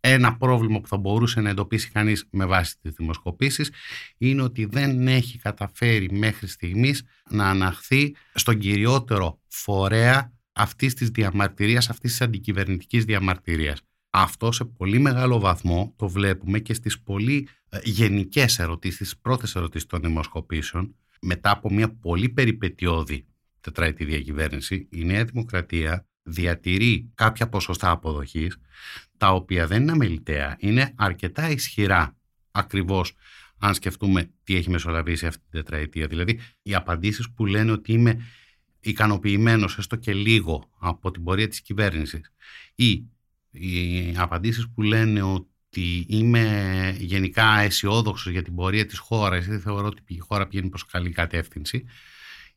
ένα 0.00 0.36
πρόβλημα 0.36 0.80
που 0.80 0.88
θα 0.88 0.96
μπορούσε 0.96 1.40
να 1.40 1.48
εντοπίσει 1.48 1.90
κανείς 1.90 2.26
με 2.30 2.44
βάση 2.44 2.74
τις 2.82 2.92
δημοσκοπήσεις 2.94 3.70
είναι 4.18 4.42
ότι 4.42 4.64
δεν 4.64 5.08
έχει 5.08 5.38
καταφέρει 5.38 6.10
μέχρι 6.12 6.46
στιγμής 6.46 7.04
να 7.30 7.48
αναχθεί 7.48 8.16
στον 8.34 8.58
κυριότερο 8.58 9.40
φορέα 9.48 10.32
αυτής 10.52 10.94
της 10.94 11.08
διαμαρτυρίας, 11.08 11.90
αυτής 11.90 12.10
της 12.10 12.20
αντικυβερνητικής 12.20 13.04
διαμαρτυρίας. 13.04 13.80
Αυτό 14.10 14.52
σε 14.52 14.64
πολύ 14.64 14.98
μεγάλο 14.98 15.40
βαθμό 15.40 15.94
το 15.96 16.08
βλέπουμε 16.08 16.58
και 16.58 16.74
στις 16.74 17.00
πολύ 17.00 17.48
ε, 17.68 17.78
γενικές 17.82 18.58
ερωτήσεις, 18.58 19.08
στις 19.08 19.18
πρώτες 19.20 19.54
ερωτήσεις 19.54 19.86
των 19.86 20.00
δημοσκοπήσεων 20.00 20.96
μετά 21.20 21.50
από 21.50 21.72
μια 21.72 21.94
πολύ 21.94 22.28
περιπετειώδη 22.28 23.26
τετραετή 23.60 24.04
διακυβέρνηση, 24.04 24.88
η 24.90 25.04
Νέα 25.04 25.24
Δημοκρατία 25.24 26.06
διατηρεί 26.22 27.10
κάποια 27.14 27.48
ποσοστά 27.48 27.90
αποδοχής, 27.90 28.56
τα 29.16 29.32
οποία 29.32 29.66
δεν 29.66 29.82
είναι 29.82 29.92
αμεληταία, 29.92 30.56
είναι 30.58 30.92
αρκετά 30.96 31.50
ισχυρά 31.50 32.16
ακριβώς 32.50 33.14
αν 33.58 33.74
σκεφτούμε 33.74 34.30
τι 34.44 34.54
έχει 34.54 34.70
μεσολαβήσει 34.70 35.26
αυτή 35.26 35.40
την 35.40 35.60
τετραετία. 35.60 36.06
Δηλαδή, 36.06 36.40
οι 36.62 36.74
απαντήσεις 36.74 37.30
που 37.30 37.46
λένε 37.46 37.72
ότι 37.72 37.92
είμαι 37.92 38.24
ικανοποιημένος 38.80 39.78
έστω 39.78 39.96
και 39.96 40.14
λίγο 40.14 40.70
από 40.78 41.10
την 41.10 41.22
πορεία 41.24 41.48
της 41.48 41.60
κυβέρνησης 41.60 42.32
ή 42.74 43.04
οι 43.50 44.14
απαντήσεις 44.16 44.68
που 44.74 44.82
λένε 44.82 45.22
ότι 45.22 46.06
είμαι 46.08 46.96
γενικά 46.98 47.58
αισιόδοξος 47.58 48.32
για 48.32 48.42
την 48.42 48.54
πορεία 48.54 48.86
της 48.86 48.98
χώρας 48.98 49.46
ή 49.46 49.58
θεωρώ 49.58 49.86
ότι 49.86 50.02
η 50.06 50.18
χώρα 50.18 50.46
πηγαίνει 50.46 50.68
προς 50.68 50.84
καλή 50.84 51.10
κατεύθυνση 51.10 51.84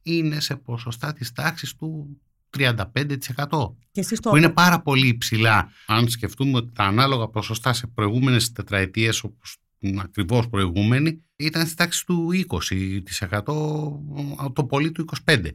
είναι 0.02 0.40
σε 0.40 0.56
ποσοστά 0.56 1.14
της 1.14 1.32
τάξης 1.32 1.76
του 1.76 2.22
35%. 2.58 3.76
Και 3.92 4.06
που 4.22 4.38
είναι 4.38 4.50
πάρα 4.50 4.82
πολύ 4.82 5.08
υψηλά 5.08 5.72
αν 5.86 6.10
σκεφτούμε 6.10 6.58
ότι 6.58 6.72
τα 6.72 6.84
ανάλογα 6.84 7.28
ποσοστά 7.28 7.74
σε 7.74 7.88
προηγούμενες 7.88 8.52
τετραετίες 8.52 9.24
όπως 9.24 9.58
ακριβώς 9.98 10.50
προηγούμενη 10.50 11.24
ήταν 11.36 11.66
στη 11.66 11.76
τάξη 11.76 12.06
του 12.06 12.30
20% 12.48 14.54
το 14.54 14.66
πολύ 14.66 14.92
του 14.92 15.06
25%. 15.26 15.50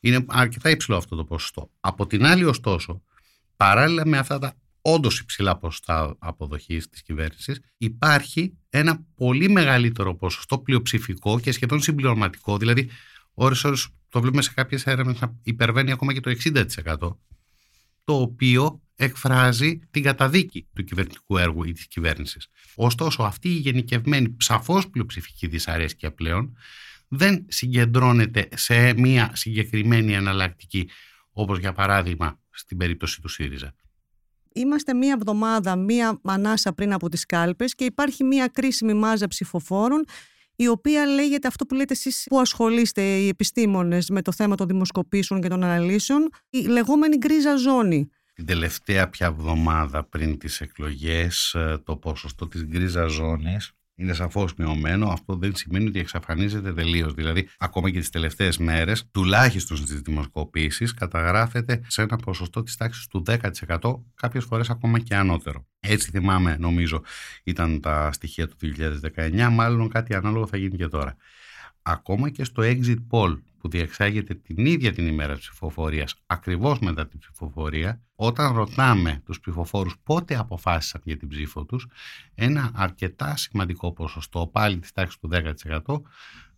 Είναι 0.00 0.24
αρκετά 0.28 0.70
υψηλό 0.70 0.96
αυτό 0.96 1.16
το 1.16 1.24
ποσοστό. 1.24 1.70
Από 1.80 2.06
την 2.06 2.26
άλλη 2.26 2.44
ωστόσο, 2.44 3.02
παράλληλα 3.56 4.06
με 4.06 4.18
αυτά 4.18 4.38
τα 4.38 4.54
όντως 4.80 5.20
υψηλά 5.20 5.56
ποσοστά 5.56 6.16
αποδοχής 6.18 6.88
της 6.88 7.02
κυβέρνησης, 7.02 7.60
υπάρχει 7.76 8.56
ένα 8.70 9.04
πολύ 9.14 9.48
μεγαλύτερο 9.48 10.14
ποσοστό 10.14 10.58
πλειοψηφικό 10.58 11.40
και 11.40 11.52
σχεδόν 11.52 11.80
συμπληρωματικό, 11.80 12.58
δηλαδή 12.58 12.90
ώρες 13.38 13.64
ώρες 13.64 13.88
το 14.08 14.20
βλέπουμε 14.20 14.42
σε 14.42 14.52
κάποιες 14.54 14.86
έρευνες 14.86 15.20
να 15.20 15.34
υπερβαίνει 15.42 15.92
ακόμα 15.92 16.12
και 16.12 16.20
το 16.20 16.30
60% 16.30 17.16
το 18.04 18.20
οποίο 18.20 18.80
εκφράζει 18.96 19.78
την 19.90 20.02
καταδίκη 20.02 20.68
του 20.74 20.84
κυβερνητικού 20.84 21.38
έργου 21.38 21.64
ή 21.64 21.72
της 21.72 21.86
κυβέρνησης. 21.86 22.48
Ωστόσο 22.74 23.22
αυτή 23.22 23.48
η 23.48 23.56
γενικευμένη 23.56 24.34
ψαφώς 24.36 24.88
πλειοψηφική 24.90 25.46
δυσαρέσκεια 25.46 26.12
πλέον 26.12 26.56
δεν 27.08 27.44
συγκεντρώνεται 27.48 28.48
σε 28.54 28.92
μια 28.92 29.30
συγκεκριμένη 29.34 30.12
εναλλακτική 30.12 30.88
όπως 31.30 31.58
για 31.58 31.72
παράδειγμα 31.72 32.40
στην 32.50 32.76
περίπτωση 32.76 33.20
του 33.20 33.28
ΣΥΡΙΖΑ. 33.28 33.74
Είμαστε 34.52 34.94
μία 34.94 35.12
εβδομάδα, 35.12 35.76
μία 35.76 36.20
ανάσα 36.24 36.72
πριν 36.72 36.92
από 36.92 37.08
τις 37.08 37.26
κάλπες 37.26 37.74
και 37.74 37.84
υπάρχει 37.84 38.24
μία 38.24 38.46
κρίσιμη 38.46 38.94
μάζα 38.94 39.28
ψηφοφόρων 39.28 40.04
η 40.56 40.68
οποία 40.68 41.06
λέγεται 41.06 41.48
αυτό 41.48 41.66
που 41.66 41.74
λέτε 41.74 41.92
εσείς 41.92 42.26
που 42.28 42.40
ασχολείστε 42.40 43.02
οι 43.02 43.28
επιστήμονες 43.28 44.08
με 44.08 44.22
το 44.22 44.32
θέμα 44.32 44.54
των 44.54 44.66
δημοσκοπήσεων 44.66 45.40
και 45.40 45.48
των 45.48 45.64
αναλύσεων, 45.64 46.28
η 46.50 46.58
λεγόμενη 46.58 47.16
γκρίζα 47.16 47.56
ζώνη. 47.56 48.08
Την 48.34 48.46
τελευταία 48.46 49.08
πια 49.08 49.26
εβδομάδα 49.26 50.04
πριν 50.04 50.38
τις 50.38 50.60
εκλογές 50.60 51.54
ε, 51.54 51.78
το 51.84 51.96
ποσοστό 51.96 52.48
της 52.48 52.64
γκρίζα 52.64 53.06
ζώνης 53.06 53.75
είναι 53.96 54.12
σαφώ 54.12 54.48
μειωμένο. 54.56 55.08
Αυτό 55.08 55.36
δεν 55.36 55.54
σημαίνει 55.54 55.86
ότι 55.86 55.98
εξαφανίζεται 55.98 56.72
τελείως. 56.72 57.14
Δηλαδή, 57.14 57.48
ακόμα 57.58 57.90
και 57.90 57.98
τις 57.98 58.10
τελευταίες 58.10 58.58
μέρες, 58.58 59.08
τουλάχιστον 59.10 59.76
στις 59.76 60.00
δημοσκοπήσεις, 60.00 60.94
καταγράφεται 60.94 61.80
σε 61.86 62.02
ένα 62.02 62.16
ποσοστό 62.16 62.62
της 62.62 62.76
τάξης 62.76 63.06
του 63.06 63.22
10%, 63.26 64.04
κάποιες 64.14 64.44
φορές 64.44 64.70
ακόμα 64.70 64.98
και 64.98 65.14
ανώτερο. 65.16 65.66
Έτσι 65.80 66.10
θυμάμαι, 66.10 66.56
νομίζω, 66.60 67.02
ήταν 67.44 67.80
τα 67.80 68.12
στοιχεία 68.12 68.48
του 68.48 68.56
2019. 68.56 69.50
Μάλλον 69.50 69.88
κάτι 69.88 70.14
ανάλογο 70.14 70.46
θα 70.46 70.56
γίνει 70.56 70.76
και 70.76 70.88
τώρα. 70.88 71.16
Ακόμα 71.82 72.30
και 72.30 72.44
στο 72.44 72.62
exit 72.62 72.98
poll 73.10 73.38
που 73.66 73.72
διεξάγεται 73.72 74.34
την 74.34 74.66
ίδια 74.66 74.92
την 74.92 75.06
ημέρα 75.06 75.34
της 75.34 75.48
ψηφοφορίας, 75.48 76.14
ακριβώς 76.26 76.78
μετά 76.78 77.06
την 77.06 77.18
ψηφοφορία, 77.18 78.02
όταν 78.14 78.54
ρωτάμε 78.54 79.22
τους 79.24 79.40
ψηφοφόρους 79.40 79.94
πότε 80.02 80.36
αποφάσισαν 80.36 81.00
για 81.04 81.16
την 81.16 81.28
ψήφο 81.28 81.64
τους, 81.64 81.86
ένα 82.34 82.70
αρκετά 82.74 83.36
σημαντικό 83.36 83.92
ποσοστό, 83.92 84.46
πάλι 84.52 84.78
της 84.78 84.92
τάξης 84.92 85.18
του 85.18 85.28
10%, 85.28 86.02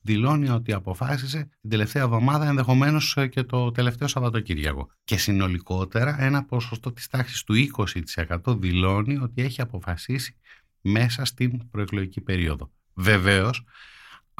δηλώνει 0.01 0.49
ότι 0.49 0.73
αποφάσισε 0.73 1.49
την 1.61 1.71
τελευταία 1.71 2.03
εβδομάδα, 2.03 2.47
ενδεχομένως 2.47 3.16
και 3.31 3.42
το 3.42 3.71
τελευταίο 3.71 4.09
Σαββατοκύριακο. 4.09 4.88
Και 5.05 5.16
συνολικότερα 5.16 6.23
ένα 6.23 6.44
ποσοστό 6.44 6.92
της 6.92 7.09
τάξης 7.09 7.44
του 7.44 7.55
20% 7.55 8.59
δηλώνει 8.59 9.16
ότι 9.16 9.42
έχει 9.42 9.61
αποφασίσει 9.61 10.37
μέσα 10.81 11.25
στην 11.25 11.71
προεκλογική 11.71 12.21
περίοδο. 12.21 12.71
Βεβαίως, 12.94 13.64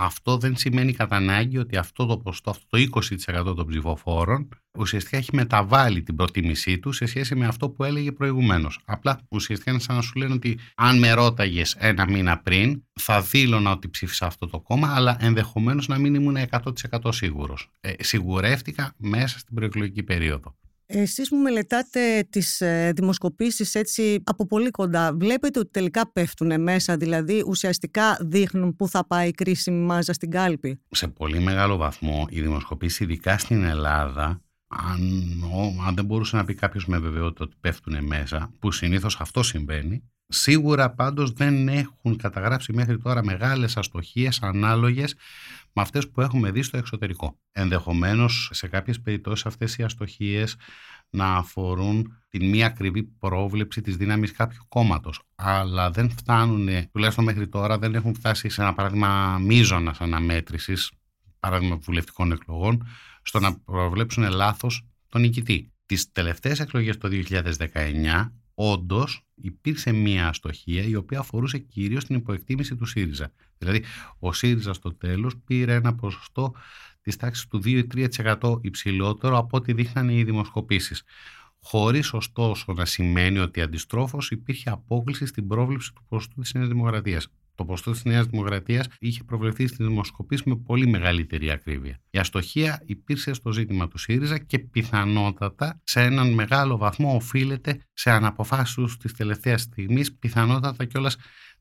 αυτό 0.01 0.37
δεν 0.37 0.57
σημαίνει 0.57 0.93
κατά 0.93 1.17
ανάγκη 1.17 1.59
ότι 1.59 1.77
αυτό 1.77 2.07
το 2.07 2.19
ποστό, 2.19 2.51
αυτό 2.51 2.65
το 2.69 3.01
20% 3.47 3.57
των 3.57 3.67
ψηφοφόρων 3.67 4.49
ουσιαστικά 4.79 5.17
έχει 5.17 5.31
μεταβάλει 5.33 6.03
την 6.03 6.17
προτίμησή 6.17 6.79
τους 6.79 6.97
σε 6.97 7.07
σχέση 7.07 7.35
με 7.35 7.47
αυτό 7.47 7.69
που 7.69 7.85
έλεγε 7.85 8.13
προηγουμένως. 8.13 8.81
Απλά 8.85 9.21
ουσιαστικά 9.29 9.71
είναι 9.71 9.81
σαν 9.81 9.97
να 9.97 10.03
σου 10.03 10.13
λένε 10.17 10.33
ότι 10.35 10.59
αν 10.75 10.99
με 10.99 11.13
ρώταγες 11.13 11.75
ένα 11.79 12.11
μήνα 12.11 12.39
πριν, 12.39 12.83
θα 13.01 13.21
δήλωνα 13.21 13.71
ότι 13.71 13.89
ψήφισα 13.89 14.27
αυτό 14.27 14.47
το 14.47 14.61
κόμμα, 14.61 14.95
αλλά 14.95 15.17
ενδεχομένως 15.21 15.89
να 15.89 15.99
μην 15.99 16.15
ήμουν 16.15 16.37
100% 16.51 17.13
σίγουρος. 17.13 17.71
Ε, 17.81 17.93
σιγουρεύτηκα 17.99 18.95
μέσα 18.97 19.39
στην 19.39 19.55
προεκλογική 19.55 20.03
περίοδο. 20.03 20.57
Εσείς 20.91 21.31
μου 21.31 21.39
μελετάτε 21.39 22.27
τις 22.31 22.61
ε, 22.61 22.93
δημοσκοπήσεις 22.97 23.75
έτσι 23.75 24.23
από 24.25 24.47
πολύ 24.47 24.71
κοντά. 24.71 25.15
Βλέπετε 25.15 25.59
ότι 25.59 25.71
τελικά 25.71 26.13
πέφτουν 26.13 26.63
μέσα, 26.63 26.97
δηλαδή 26.97 27.45
ουσιαστικά 27.47 28.19
δείχνουν 28.21 28.77
πού 28.77 28.89
θα 28.89 29.07
πάει 29.07 29.29
η 29.29 29.33
κρίσιμη 29.33 29.85
μάζα 29.85 30.13
στην 30.13 30.31
κάλπη; 30.31 30.81
Σε 30.91 31.09
πολύ 31.09 31.41
μεγάλο 31.41 31.77
βαθμό 31.77 32.27
οι 32.29 32.41
δημοσκοπήσεις, 32.41 33.01
ειδικά 33.01 33.39
στην 33.39 33.65
Ελλάδα, 33.65 34.43
αν, 34.69 35.01
αν 35.87 35.95
δεν 35.95 36.05
μπορούσε 36.05 36.37
να 36.37 36.45
πει 36.45 36.55
κάποιος 36.55 36.87
με 36.87 36.99
βεβαιότητα 36.99 37.45
ότι 37.45 37.57
πέφτουν 37.61 38.05
μέσα, 38.05 38.53
που 38.59 38.71
συνήθως 38.71 39.21
αυτό 39.21 39.43
συμβαίνει, 39.43 40.03
Σίγουρα 40.31 40.91
πάντως 40.91 41.33
δεν 41.33 41.69
έχουν 41.69 42.17
καταγράψει 42.17 42.73
μέχρι 42.73 42.99
τώρα 42.99 43.25
μεγάλες 43.25 43.77
αστοχίες 43.77 44.43
ανάλογες 44.43 45.15
με 45.73 45.83
αυτές 45.83 46.11
που 46.11 46.21
έχουμε 46.21 46.51
δει 46.51 46.63
στο 46.63 46.77
εξωτερικό. 46.77 47.39
Ενδεχομένως 47.53 48.51
σε 48.53 48.69
κάποιες 48.69 49.01
περιπτώσεις 49.01 49.47
αυτές 49.47 49.77
οι 49.77 49.83
αστοχίες 49.83 50.57
να 51.11 51.35
αφορούν 51.35 52.19
την 52.29 52.49
μία 52.49 52.67
ακριβή 52.67 53.03
πρόβλεψη 53.03 53.81
της 53.81 53.97
δύναμης 53.97 54.33
κάποιου 54.33 54.63
κόμματος. 54.69 55.23
Αλλά 55.35 55.91
δεν 55.91 56.11
φτάνουν, 56.11 56.69
τουλάχιστον 56.93 57.25
μέχρι 57.25 57.49
τώρα, 57.49 57.79
δεν 57.79 57.95
έχουν 57.95 58.15
φτάσει 58.15 58.49
σε 58.49 58.63
ένα 58.63 58.75
παράδειγμα 58.75 59.39
μείζωνας 59.39 60.01
αναμέτρησης, 60.01 60.91
παράδειγμα 61.41 61.77
βουλευτικών 61.77 62.33
εκλογών, 62.33 62.87
στο 63.23 63.41
να 63.41 63.59
προβλέψουν 63.59 64.31
λάθος 64.31 64.87
τον 65.09 65.21
νικητή. 65.21 65.73
Τις 65.87 66.13
τελευταίες 66.13 66.61
εκλογές 66.61 66.99
το 66.99 67.09
2019 67.09 68.33
όντως 68.61 69.27
υπήρξε 69.35 69.93
μια 69.93 70.29
αστοχία 70.29 70.83
η 70.83 70.95
οποία 70.95 71.19
αφορούσε 71.19 71.59
κυρίως 71.59 72.05
την 72.05 72.17
υποεκτίμηση 72.17 72.77
του 72.77 72.85
ΣΥΡΙΖΑ. 72.85 73.33
Δηλαδή, 73.59 73.85
ο 74.19 74.33
ΣΥΡΙΖΑ 74.33 74.73
στο 74.73 74.95
τέλος 74.95 75.37
πήρε 75.47 75.75
ένα 75.75 75.95
ποσοστό 75.95 76.55
της 77.01 77.17
τάξης 77.17 77.47
του 77.47 77.63
2-3% 77.65 78.59
υψηλότερο 78.61 79.39
από 79.39 79.57
ό,τι 79.57 79.73
δείχνανε 79.73 80.13
οι 80.13 80.25
δημοσκοπήσεις. 80.25 81.03
Χωρίς 81.61 82.13
ωστόσο 82.13 82.73
να 82.73 82.85
σημαίνει 82.85 83.39
ότι 83.39 83.61
αντιστρόφως 83.61 84.31
υπήρχε 84.31 84.71
απόκληση 84.71 85.27
στην 85.27 85.47
πρόβλεψη 85.47 85.93
του 85.95 86.05
ποσοστού 86.09 86.41
της 86.41 86.55
Νέας 86.55 86.69
Δημοκρατίας 86.69 87.29
το 87.59 87.65
ποστό 87.65 87.91
της 87.91 88.05
Νέας 88.05 88.27
Δημοκρατίας 88.27 88.87
είχε 88.99 89.25
προβλεφθεί 89.25 89.67
στη 89.67 89.85
δημοσκοπήση 89.85 90.43
με 90.47 90.57
πολύ 90.57 90.87
μεγαλύτερη 90.87 91.51
ακρίβεια. 91.51 92.01
Η 92.11 92.19
αστοχία 92.19 92.83
υπήρξε 92.85 93.33
στο 93.33 93.53
ζήτημα 93.53 93.89
του 93.89 93.99
ΣΥΡΙΖΑ 93.99 94.39
και 94.39 94.59
πιθανότατα 94.59 95.81
σε 95.85 96.01
έναν 96.01 96.33
μεγάλο 96.33 96.77
βαθμό 96.77 97.15
οφείλεται 97.15 97.81
σε 97.93 98.11
αναποφάσεις 98.11 98.97
της 98.97 99.13
τελευταίας 99.13 99.63
στιγμής, 99.63 100.15
πιθανότατα 100.15 100.85
κιόλας 100.85 101.17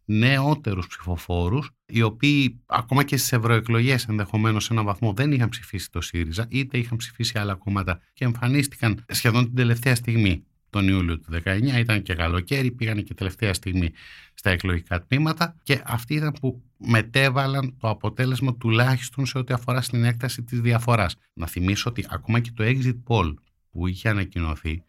νεότερους 0.05 0.87
ψηφοφόρους, 0.87 1.71
οι 1.85 2.01
οποίοι 2.01 2.61
ακόμα 2.65 3.03
και 3.03 3.17
στις 3.17 3.31
ευρωεκλογές 3.31 4.05
ενδεχομένως 4.05 4.63
σε 4.63 4.73
έναν 4.73 4.85
βαθμό 4.85 5.13
δεν 5.13 5.31
είχαν 5.31 5.49
ψηφίσει 5.49 5.91
το 5.91 6.01
ΣΥΡΙΖΑ, 6.01 6.45
είτε 6.49 6.77
είχαν 6.77 6.97
ψηφίσει 6.97 7.39
άλλα 7.39 7.55
κόμματα 7.55 7.99
και 8.13 8.25
εμφανίστηκαν 8.25 9.05
σχεδόν 9.07 9.45
την 9.45 9.55
τελευταία 9.55 9.95
στιγμή 9.95 10.45
τον 10.77 10.87
Ιούλιο 10.87 11.19
του 11.19 11.31
19, 11.43 11.61
ήταν 11.77 12.01
και 12.01 12.13
καλοκαίρι, 12.13 12.71
πήγανε 12.71 13.01
και 13.01 13.13
τελευταία 13.13 13.53
στιγμή 13.53 13.91
στα 14.33 14.49
εκλογικά 14.49 15.01
τμήματα 15.01 15.55
και 15.63 15.81
αυτοί 15.85 16.13
ήταν 16.13 16.33
που 16.41 16.63
μετέβαλαν 16.77 17.77
το 17.79 17.89
αποτέλεσμα 17.89 18.55
τουλάχιστον 18.55 19.25
σε 19.25 19.37
ό,τι 19.37 19.53
αφορά 19.53 19.81
στην 19.81 20.03
έκταση 20.03 20.43
της 20.43 20.61
διαφοράς. 20.61 21.15
Να 21.33 21.47
θυμίσω 21.47 21.89
ότι 21.89 22.05
ακόμα 22.09 22.39
και 22.39 22.51
το 22.55 22.63
exit 22.67 22.97
poll 23.07 23.33
που 23.71 23.87
είχε 23.87 24.09
ανακοινωθεί 24.09 24.83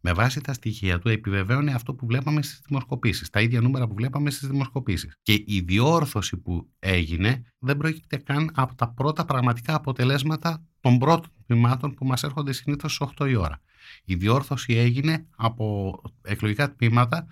με 0.00 0.12
βάση 0.12 0.40
τα 0.40 0.52
στοιχεία 0.52 0.98
του 0.98 1.08
επιβεβαίωνε 1.08 1.72
αυτό 1.72 1.94
που 1.94 2.06
βλέπαμε 2.06 2.42
στις 2.42 2.60
δημοσκοπήσεις, 2.66 3.30
τα 3.30 3.40
ίδια 3.40 3.60
νούμερα 3.60 3.86
που 3.86 3.94
βλέπαμε 3.94 4.30
στις 4.30 4.48
δημοσκοπήσεις. 4.48 5.16
Και 5.22 5.32
η 5.46 5.60
διόρθωση 5.60 6.36
που 6.36 6.68
έγινε 6.78 7.42
δεν 7.58 7.76
πρόκειται 7.76 8.16
καν 8.16 8.50
από 8.54 8.74
τα 8.74 8.88
πρώτα 8.88 9.24
πραγματικά 9.24 9.74
αποτελέσματα 9.74 10.64
των 10.80 10.98
πρώτων 10.98 11.30
τμήματων 11.46 11.94
που 11.94 12.06
μας 12.06 12.22
έρχονται 12.22 12.52
συνήθως 12.52 12.94
στις 12.94 13.08
8 13.18 13.28
η 13.28 13.34
ώρα. 13.34 13.60
Η 14.04 14.14
διόρθωση 14.14 14.74
έγινε 14.76 15.26
από 15.36 15.94
εκλογικά 16.22 16.72
τμήματα 16.74 17.26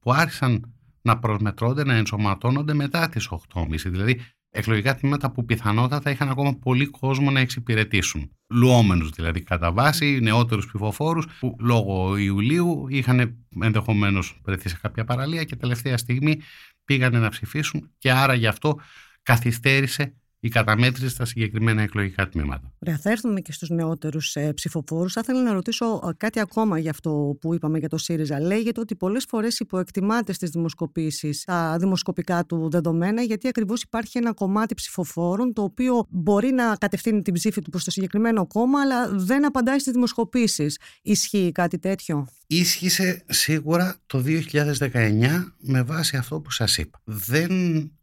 που 0.00 0.12
άρχισαν 0.12 0.74
να 1.02 1.18
προσμετρώνται, 1.18 1.84
να 1.84 1.94
ενσωματώνονται 1.94 2.74
μετά 2.74 3.08
τις 3.08 3.28
8.30. 3.54 3.66
Δηλαδή 3.84 4.20
εκλογικά 4.50 4.94
τμήματα 4.94 5.30
που 5.30 5.44
πιθανότατα 5.44 6.10
είχαν 6.10 6.28
ακόμα 6.28 6.54
πολύ 6.54 6.86
κόσμο 6.86 7.30
να 7.30 7.40
εξυπηρετήσουν. 7.40 8.30
Λουόμενους 8.48 9.10
δηλαδή 9.10 9.40
κατά 9.42 9.72
βάση, 9.72 10.18
νεότερους 10.22 10.66
ψηφοφόρους 10.66 11.26
που 11.38 11.56
λόγω 11.60 12.16
Ιουλίου 12.16 12.86
είχαν 12.88 13.36
ενδεχομένως 13.60 14.40
βρεθεί 14.44 14.68
σε 14.68 14.78
κάποια 14.82 15.04
παραλία 15.04 15.44
και 15.44 15.56
τελευταία 15.56 15.96
στιγμή 15.96 16.40
πήγανε 16.84 17.18
να 17.18 17.28
ψηφίσουν 17.28 17.90
και 17.98 18.12
άρα 18.12 18.34
γι' 18.34 18.46
αυτό 18.46 18.78
καθυστέρησε 19.22 20.14
η 20.40 20.48
καταμέτρηση 20.48 21.08
στα 21.08 21.24
συγκεκριμένα 21.24 21.82
εκλογικά 21.82 22.28
τμήματα. 22.28 22.72
Ωραία, 22.78 22.98
θα 22.98 23.10
έρθουμε 23.10 23.40
και 23.40 23.52
στους 23.52 23.68
νεότερους 23.68 24.36
ε, 24.36 24.52
ψηφοφόρους. 24.52 25.12
Θα 25.12 25.20
ήθελα 25.22 25.42
να 25.42 25.52
ρωτήσω 25.52 25.86
ε, 25.86 26.12
κάτι 26.16 26.40
ακόμα 26.40 26.78
για 26.78 26.90
αυτό 26.90 27.36
που 27.40 27.54
είπαμε 27.54 27.78
για 27.78 27.88
το 27.88 27.98
ΣΥΡΙΖΑ. 27.98 28.40
Λέγεται 28.40 28.80
ότι 28.80 28.96
πολλές 28.96 29.24
φορές 29.28 29.60
υποεκτιμάται 29.60 30.32
στις 30.32 30.50
δημοσκοπήσεις 30.50 31.44
τα 31.44 31.76
δημοσκοπικά 31.78 32.44
του 32.44 32.70
δεδομένα, 32.70 33.22
γιατί 33.22 33.48
ακριβώς 33.48 33.82
υπάρχει 33.82 34.18
ένα 34.18 34.32
κομμάτι 34.32 34.74
ψηφοφόρων 34.74 35.52
το 35.52 35.62
οποίο 35.62 36.06
μπορεί 36.08 36.52
να 36.52 36.76
κατευθύνει 36.76 37.22
την 37.22 37.34
ψήφη 37.34 37.62
του 37.62 37.70
προς 37.70 37.84
το 37.84 37.90
συγκεκριμένο 37.90 38.46
κόμμα, 38.46 38.80
αλλά 38.80 39.08
δεν 39.08 39.46
απαντάει 39.46 39.78
στις 39.78 39.92
δημοσκοπήσεις. 39.92 40.78
Ισχύει 41.02 41.52
κάτι 41.52 41.78
τέτοιο; 41.78 42.26
Ίσχυσε 42.46 43.22
σίγουρα 43.28 43.96
το 44.06 44.22
2019 44.26 45.52
με 45.58 45.82
βάση 45.82 46.16
αυτό 46.16 46.40
που 46.40 46.50
σας 46.50 46.78
είπα. 46.78 47.00
Δεν 47.04 47.50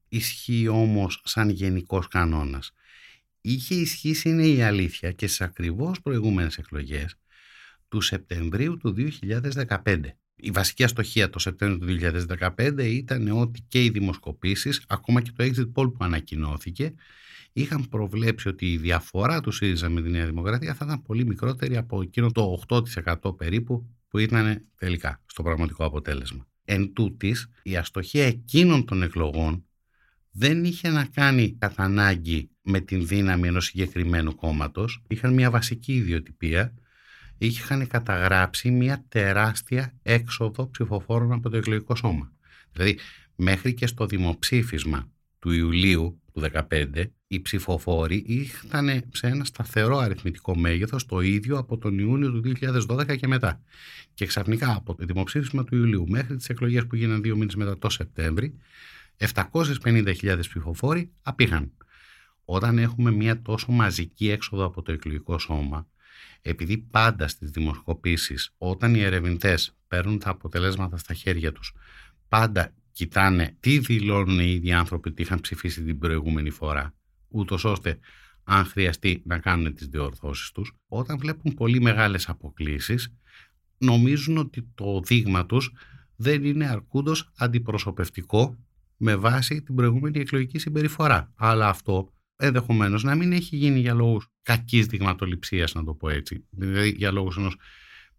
ισχύει 0.09 0.67
όμως 0.67 1.21
σαν 1.25 1.49
γενικός 1.49 2.07
κανόνας. 2.07 2.71
Είχε 3.41 3.75
ισχύσει 3.75 4.29
είναι 4.29 4.47
η 4.47 4.61
αλήθεια 4.61 5.11
και 5.11 5.27
στις 5.27 5.41
ακριβώς 5.41 6.01
προηγούμενες 6.01 6.57
εκλογές 6.57 7.15
του 7.87 8.01
Σεπτεμβρίου 8.01 8.77
του 8.77 8.95
2015. 9.83 9.99
Η 10.35 10.51
βασική 10.51 10.83
αστοχία 10.83 11.29
το 11.29 11.39
Σεπτέμβριο 11.39 11.77
του 11.77 12.25
2015 12.57 12.83
ήταν 12.83 13.27
ότι 13.27 13.61
και 13.67 13.83
οι 13.83 13.89
δημοσκοπήσεις, 13.89 14.83
ακόμα 14.87 15.21
και 15.21 15.31
το 15.35 15.43
exit 15.43 15.71
poll 15.73 15.93
που 15.93 15.97
ανακοινώθηκε, 15.99 16.93
είχαν 17.53 17.89
προβλέψει 17.89 18.47
ότι 18.47 18.71
η 18.71 18.77
διαφορά 18.77 19.41
του 19.41 19.51
ΣΥΡΙΖΑ 19.51 19.89
με 19.89 20.01
τη 20.01 20.09
Νέα 20.09 20.25
Δημοκρατία 20.25 20.73
θα 20.73 20.85
ήταν 20.85 21.01
πολύ 21.01 21.25
μικρότερη 21.25 21.77
από 21.77 22.01
εκείνο 22.01 22.31
το 22.31 22.61
8% 22.67 23.37
περίπου 23.37 23.89
που 24.07 24.17
ήταν 24.17 24.65
τελικά 24.75 25.21
στο 25.25 25.43
πραγματικό 25.43 25.85
αποτέλεσμα. 25.85 26.47
Εν 26.65 26.93
τούτης, 26.93 27.49
η 27.63 27.77
αστοχία 27.77 28.25
εκείνων 28.25 28.85
των 28.85 29.03
εκλογών 29.03 29.66
δεν 30.39 30.63
είχε 30.63 30.89
να 30.89 31.05
κάνει 31.05 31.55
κατά 31.59 31.83
ανάγκη 31.83 32.49
με 32.61 32.79
την 32.79 33.07
δύναμη 33.07 33.47
ενός 33.47 33.65
συγκεκριμένου 33.65 34.35
κόμματος. 34.35 35.03
Είχαν 35.07 35.33
μια 35.33 35.51
βασική 35.51 35.93
ιδιοτυπία. 35.93 36.73
Είχαν 37.37 37.87
καταγράψει 37.87 38.71
μια 38.71 39.05
τεράστια 39.07 39.93
έξοδο 40.01 40.69
ψηφοφόρων 40.69 41.31
από 41.31 41.49
το 41.49 41.57
εκλογικό 41.57 41.95
σώμα. 41.95 42.31
Δηλαδή, 42.71 42.97
μέχρι 43.35 43.73
και 43.73 43.87
στο 43.87 44.05
δημοψήφισμα 44.05 45.11
του 45.39 45.51
Ιουλίου 45.51 46.21
του 46.33 46.41
2015, 46.69 47.03
οι 47.27 47.41
ψηφοφόροι 47.41 48.25
ήταν 48.27 49.03
σε 49.13 49.27
ένα 49.27 49.43
σταθερό 49.43 49.97
αριθμητικό 49.97 50.57
μέγεθος 50.57 51.05
το 51.05 51.19
ίδιο 51.19 51.57
από 51.57 51.77
τον 51.77 51.99
Ιούνιο 51.99 52.31
του 52.31 52.41
2012 52.87 53.17
και 53.17 53.27
μετά. 53.27 53.61
Και 54.13 54.25
ξαφνικά 54.25 54.75
από 54.75 54.95
το 54.95 55.05
δημοψήφισμα 55.05 55.63
του 55.63 55.75
Ιουλίου 55.75 56.07
μέχρι 56.07 56.35
τις 56.35 56.49
εκλογές 56.49 56.87
που 56.87 56.95
γίνανε 56.95 57.19
δύο 57.19 57.35
μήνες 57.35 57.55
μετά 57.55 57.77
το 57.77 57.89
Σεπτέμβρη, 57.89 58.57
750.000 59.17 60.39
ψηφοφόροι 60.39 61.11
απήχαν. 61.21 61.71
Όταν 62.45 62.77
έχουμε 62.77 63.11
μια 63.11 63.41
τόσο 63.41 63.71
μαζική 63.71 64.29
έξοδο 64.29 64.65
από 64.65 64.81
το 64.81 64.91
εκλογικό 64.91 65.39
σώμα, 65.39 65.87
επειδή 66.41 66.77
πάντα 66.77 67.27
στις 67.27 67.49
δημοσκοπήσεις 67.49 68.53
όταν 68.57 68.95
οι 68.95 69.01
ερευνητές 69.01 69.77
παίρνουν 69.87 70.19
τα 70.19 70.29
αποτελέσματα 70.29 70.97
στα 70.97 71.13
χέρια 71.13 71.51
τους, 71.51 71.73
πάντα 72.27 72.73
κοιτάνε 72.91 73.55
τι 73.59 73.79
δηλώνουν 73.79 74.39
οι 74.39 74.51
ίδιοι 74.51 74.71
άνθρωποι 74.71 75.09
ότι 75.09 75.21
είχαν 75.21 75.39
ψηφίσει 75.39 75.83
την 75.83 75.99
προηγούμενη 75.99 76.49
φορά, 76.49 76.93
ούτως 77.27 77.63
ώστε 77.63 77.99
αν 78.43 78.65
χρειαστεί 78.65 79.21
να 79.25 79.39
κάνουν 79.39 79.73
τις 79.73 79.87
διορθώσεις 79.87 80.51
τους. 80.51 80.73
Όταν 80.87 81.17
βλέπουν 81.17 81.53
πολύ 81.53 81.81
μεγάλες 81.81 82.29
αποκλήσεις, 82.29 83.13
νομίζουν 83.77 84.37
ότι 84.37 84.67
το 84.75 85.01
δείγμα 85.05 85.45
τους 85.45 85.71
δεν 86.15 86.43
είναι 86.43 86.67
αρκούντος 86.67 87.31
αντιπροσωπευτικό 87.37 88.57
με 88.97 89.15
βάση 89.15 89.61
την 89.61 89.75
προηγούμενη 89.75 90.19
εκλογική 90.19 90.59
συμπεριφορά. 90.59 91.31
Αλλά 91.35 91.69
αυτό 91.69 92.13
ενδεχομένως 92.35 93.03
να 93.03 93.15
μην 93.15 93.31
έχει 93.31 93.55
γίνει 93.55 93.79
για 93.79 93.93
λόγους 93.93 94.27
κακής 94.41 94.85
δειγματοληψίας, 94.85 95.73
να 95.73 95.83
το 95.83 95.93
πω 95.93 96.09
έτσι, 96.09 96.45
δηλαδή 96.49 96.89
για 96.89 97.11
λόγους 97.11 97.37
ενός 97.37 97.55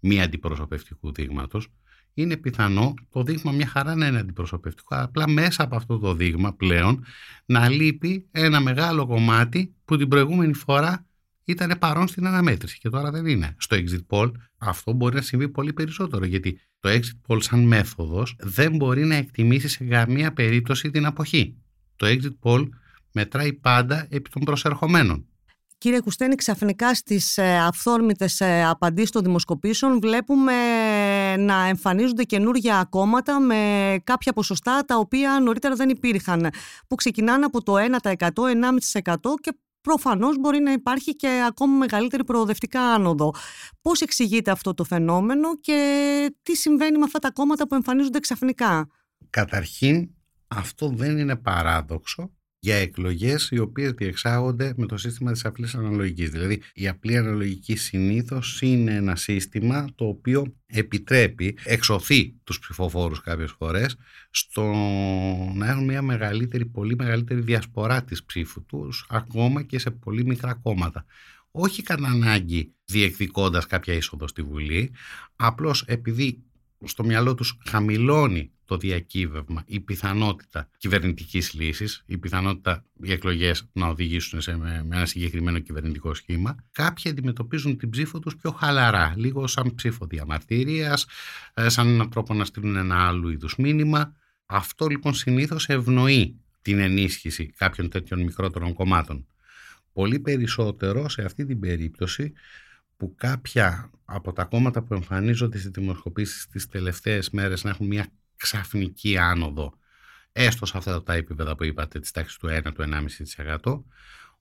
μη 0.01 0.23
αντιπροσωπευτικού 0.23 1.13
δείγματος, 1.13 1.69
είναι 2.15 2.37
πιθανό 2.37 2.95
το 3.11 3.23
δείγμα 3.23 3.53
μια 3.53 3.67
χαρά 3.67 3.95
να 3.95 4.07
είναι 4.07 4.19
αντιπροσωπευτικό, 4.19 4.97
απλά 4.97 5.29
μέσα 5.29 5.63
από 5.63 5.77
αυτό 5.77 5.99
το 5.99 6.15
δείγμα 6.15 6.55
πλέον 6.55 7.05
να 7.45 7.69
λείπει 7.69 8.29
ένα 8.31 8.61
μεγάλο 8.61 9.07
κομμάτι 9.07 9.75
που 9.85 9.97
την 9.97 10.09
προηγούμενη 10.09 10.55
φορά 10.55 11.07
ήταν 11.49 11.77
παρόν 11.79 12.09
στην 12.09 12.27
αναμέτρηση 12.27 12.79
και 12.79 12.89
τώρα 12.89 13.11
δεν 13.11 13.27
είναι. 13.27 13.55
Στο 13.59 13.77
exit 13.77 14.07
poll 14.09 14.33
αυτό 14.59 14.93
μπορεί 14.93 15.15
να 15.15 15.21
συμβεί 15.21 15.49
πολύ 15.49 15.73
περισσότερο 15.73 16.25
γιατί 16.25 16.61
το 16.81 16.89
exit 16.89 17.21
poll 17.27 17.43
σαν 17.43 17.61
μέθοδος 17.61 18.37
δεν 18.39 18.77
μπορεί 18.77 19.05
να 19.05 19.15
εκτιμήσει 19.15 19.69
σε 19.69 19.85
καμία 19.85 20.33
περίπτωση 20.33 20.91
την 20.91 21.07
αποχή. 21.07 21.57
Το 21.97 22.07
exit 22.07 22.35
poll 22.43 22.69
μετράει 23.13 23.53
πάντα 23.53 24.07
επί 24.11 24.31
των 24.31 24.43
προσερχομένων. 24.45 25.27
Κύριε 25.79 26.01
Κουστένη, 26.01 26.35
ξαφνικά 26.35 26.95
στις 26.95 27.37
ε, 27.37 27.57
αυθόρμητες 27.57 28.41
ε, 28.41 28.65
απαντήσεις 28.65 29.11
των 29.11 29.23
δημοσκοπήσεων 29.23 30.01
βλέπουμε 30.01 30.53
να 31.37 31.67
εμφανίζονται 31.67 32.23
καινούργια 32.23 32.87
κόμματα 32.91 33.41
με 33.41 33.97
κάποια 34.05 34.33
ποσοστά 34.33 34.85
τα 34.85 34.97
οποία 34.97 35.41
νωρίτερα 35.41 35.75
δεν 35.75 35.89
υπήρχαν, 35.89 36.51
που 36.89 36.95
ξεκινάνε 36.95 37.45
από 37.45 37.63
το 37.63 37.75
1%, 38.03 38.13
1,5% 38.13 39.17
και 39.41 39.57
προφανώς 39.89 40.39
μπορεί 40.39 40.59
να 40.61 40.73
υπάρχει 40.73 41.17
και 41.17 41.45
ακόμα 41.47 41.77
μεγαλύτερη 41.77 42.25
προοδευτικά 42.25 42.81
άνοδο. 42.81 43.35
Πώς 43.83 44.01
εξηγείται 44.01 44.51
αυτό 44.51 44.75
το 44.75 44.85
φαινόμενο 44.85 45.57
και 45.61 45.79
τι 46.43 46.57
συμβαίνει 46.57 46.99
με 46.99 47.05
αυτά 47.05 47.19
τα 47.19 47.31
κόμματα 47.31 47.67
που 47.67 47.75
εμφανίζονται 47.75 48.19
ξαφνικά; 48.19 48.89
Καταρχήν, 49.31 50.11
αυτό 50.49 50.89
δεν 50.89 51.19
είναι 51.19 51.37
παράδοξο 51.37 52.33
για 52.59 52.77
εκλογές 52.77 53.49
οι 53.51 53.59
οποίες 53.59 53.91
διεξάγονται 53.91 54.73
με 54.77 54.87
το 54.87 54.97
σύστημα 54.97 55.33
της 55.33 55.45
απλής 55.45 55.75
αναλογικής. 55.75 56.31
Δηλαδή 56.31 56.63
η 56.75 56.89
απλή 56.89 57.17
αναλογική 57.17 57.77
συνήθως 57.77 58.63
είναι 58.63 58.95
ένα 58.95 59.17
σύστημα 59.17 59.87
το 59.95 60.05
οποίο 60.05 60.55
επιτρέπει, 60.67 61.57
εξωθεί 61.65 62.35
τους 62.45 62.59
ψηφοφόρους 62.59 63.21
κάποιες 63.21 63.51
φορές 63.59 63.97
στο 64.31 64.63
να 65.55 65.69
έχουν 65.69 65.85
μια 65.85 66.03
μεγαλύτερη, 66.03 66.67
πολύ 66.67 66.95
μεγαλύτερη 66.97 67.41
διασπορά 67.41 68.05
της 68.05 68.25
ψήφου 68.25 68.65
τους 68.65 69.07
ακόμα 69.09 69.63
και 69.63 69.79
σε 69.79 69.91
πολύ 69.91 70.25
μικρά 70.25 70.55
κόμματα. 70.55 71.05
Όχι 71.51 71.83
κατά 71.83 72.07
ανάγκη 72.09 72.73
διεκδικώντας 72.85 73.67
κάποια 73.67 73.95
είσοδο 73.95 74.29
στη 74.29 74.43
Βουλή, 74.43 74.93
απλώς 75.37 75.85
επειδή 75.87 76.43
στο 76.85 77.05
μυαλό 77.05 77.35
τους 77.35 77.59
χαμηλώνει 77.67 78.51
το 78.69 78.77
διακύβευμα, 78.77 79.63
η 79.67 79.81
πιθανότητα 79.81 80.69
κυβερνητικής 80.77 81.53
λύσης, 81.53 82.03
η 82.07 82.19
πιθανότητα 82.19 82.85
οι 83.03 83.13
εκλογές 83.13 83.69
να 83.73 83.87
οδηγήσουν 83.87 84.41
σε, 84.41 84.57
με, 84.57 84.87
ένα 84.93 85.07
συγκεκριμένο 85.07 85.59
κυβερνητικό 85.59 86.15
σχήμα, 86.15 86.57
κάποιοι 86.73 87.11
αντιμετωπίζουν 87.11 87.77
την 87.77 87.91
ψήφο 87.91 88.19
τους 88.19 88.37
πιο 88.37 88.51
χαλαρά, 88.51 89.15
λίγο 89.17 89.47
σαν 89.47 89.75
ψήφο 89.75 90.07
διαμαρτυρίας, 90.07 91.07
ε, 91.55 91.69
σαν 91.69 91.87
έναν 91.87 92.11
τρόπο 92.11 92.35
να 92.35 92.45
στείλουν 92.45 92.77
ένα 92.77 93.07
άλλο 93.07 93.31
είδους 93.31 93.57
μήνυμα. 93.57 94.17
Αυτό 94.47 94.87
λοιπόν 94.87 95.15
συνήθως 95.15 95.69
ευνοεί 95.69 96.41
την 96.63 96.79
ενίσχυση 96.79 97.53
κάποιων 97.57 97.89
τέτοιων 97.89 98.23
μικρότερων 98.23 98.73
κομμάτων. 98.75 99.27
Πολύ 99.93 100.19
περισσότερο 100.21 101.09
σε 101.09 101.23
αυτή 101.23 101.45
την 101.45 101.61
περίπτωση 101.61 102.33
που 102.97 103.15
κάποια 103.15 103.91
από 104.05 104.33
τα 104.33 104.45
κόμματα 104.45 104.83
που 104.83 104.95
εμφανίζονται 104.95 105.59
στις 105.59 105.71
δημοσκοπήσεις 105.71 106.47
τις 106.47 106.69
τελευταίες 106.69 107.31
μέρες 107.31 107.65
να 107.65 107.71
έχουν 107.71 107.87
μια 107.87 108.07
ξαφνική 108.39 109.19
άνοδο 109.19 109.79
έστω 110.33 110.67
σε 110.67 110.77
αυτά 110.77 111.03
τα 111.03 111.15
επίπεδα 111.15 111.57
που 111.57 111.65
είπατε 111.65 111.99
της 111.99 112.11
τάξης 112.11 112.37
του 112.37 112.49
1 112.51 112.73
του 112.75 112.85
1,5% 113.65 113.83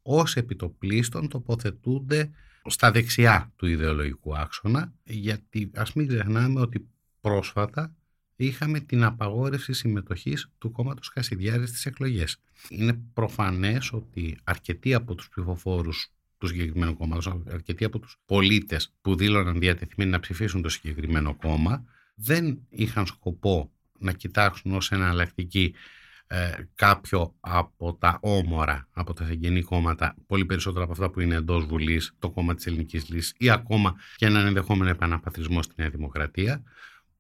ως 0.02 0.36
επιτοπλίστων 0.36 1.28
τοποθετούνται 1.28 2.32
στα 2.66 2.92
δεξιά 2.92 3.52
του 3.56 3.66
ιδεολογικού 3.66 4.38
άξονα 4.38 4.94
γιατί 5.04 5.72
ας 5.76 5.94
μην 5.94 6.08
ξεχνάμε 6.08 6.60
ότι 6.60 6.88
πρόσφατα 7.22 7.96
είχαμε 8.36 8.80
την 8.80 9.04
απαγόρευση 9.04 9.74
συμμετοχής 9.74 10.50
του 10.58 10.72
κόμματος 10.72 11.10
Κασιδιάρης 11.10 11.70
στις 11.70 11.86
εκλογές. 11.86 12.42
Είναι 12.70 12.94
προφανές 13.14 13.92
ότι 13.92 14.38
αρκετοί 14.44 14.94
από 14.94 15.16
τους 15.16 15.30
ψηφοφόρους 15.30 16.12
του 16.38 16.48
συγκεκριμένου 16.48 16.98
κόμματος, 16.98 17.28
αρκετοί 17.52 17.84
από 17.84 18.00
τους 18.00 18.20
πολίτες 18.26 18.94
που 19.02 19.16
δήλωναν 19.16 19.60
διατεθειμένοι 19.60 20.12
να 20.12 20.20
ψηφίσουν 20.20 20.62
το 20.62 20.70
συγκεκριμένο 20.70 21.36
κόμμα, 21.36 21.86
δεν 22.16 22.60
είχαν 22.70 23.06
σκοπό 23.06 23.72
να 24.00 24.12
κοιτάξουν 24.12 24.76
ως 24.76 24.92
εναλλακτική 24.92 25.74
ε, 26.28 26.52
κάποιο 26.76 27.36
από 27.40 27.94
τα 27.94 28.20
όμορα, 28.22 28.88
από 28.92 29.14
τα 29.14 29.26
συγγενή 29.26 29.62
κόμματα, 29.62 30.16
πολύ 30.28 30.46
περισσότερα 30.46 30.84
από 30.84 30.92
αυτά 30.92 31.10
που 31.10 31.20
είναι 31.20 31.36
εντός 31.36 31.66
Βουλής, 31.66 32.16
το 32.20 32.30
κόμμα 32.30 32.56
της 32.56 32.66
Ελληνικής 32.66 33.10
Λύσης 33.10 33.34
ή 33.38 33.50
ακόμα 33.50 33.96
και 34.16 34.26
έναν 34.26 34.46
ενδεχόμενο 34.46 34.90
επαναπατρισμό 34.90 35.62
στη 35.62 35.74
Νέα 35.78 35.90
Δημοκρατία, 35.90 36.64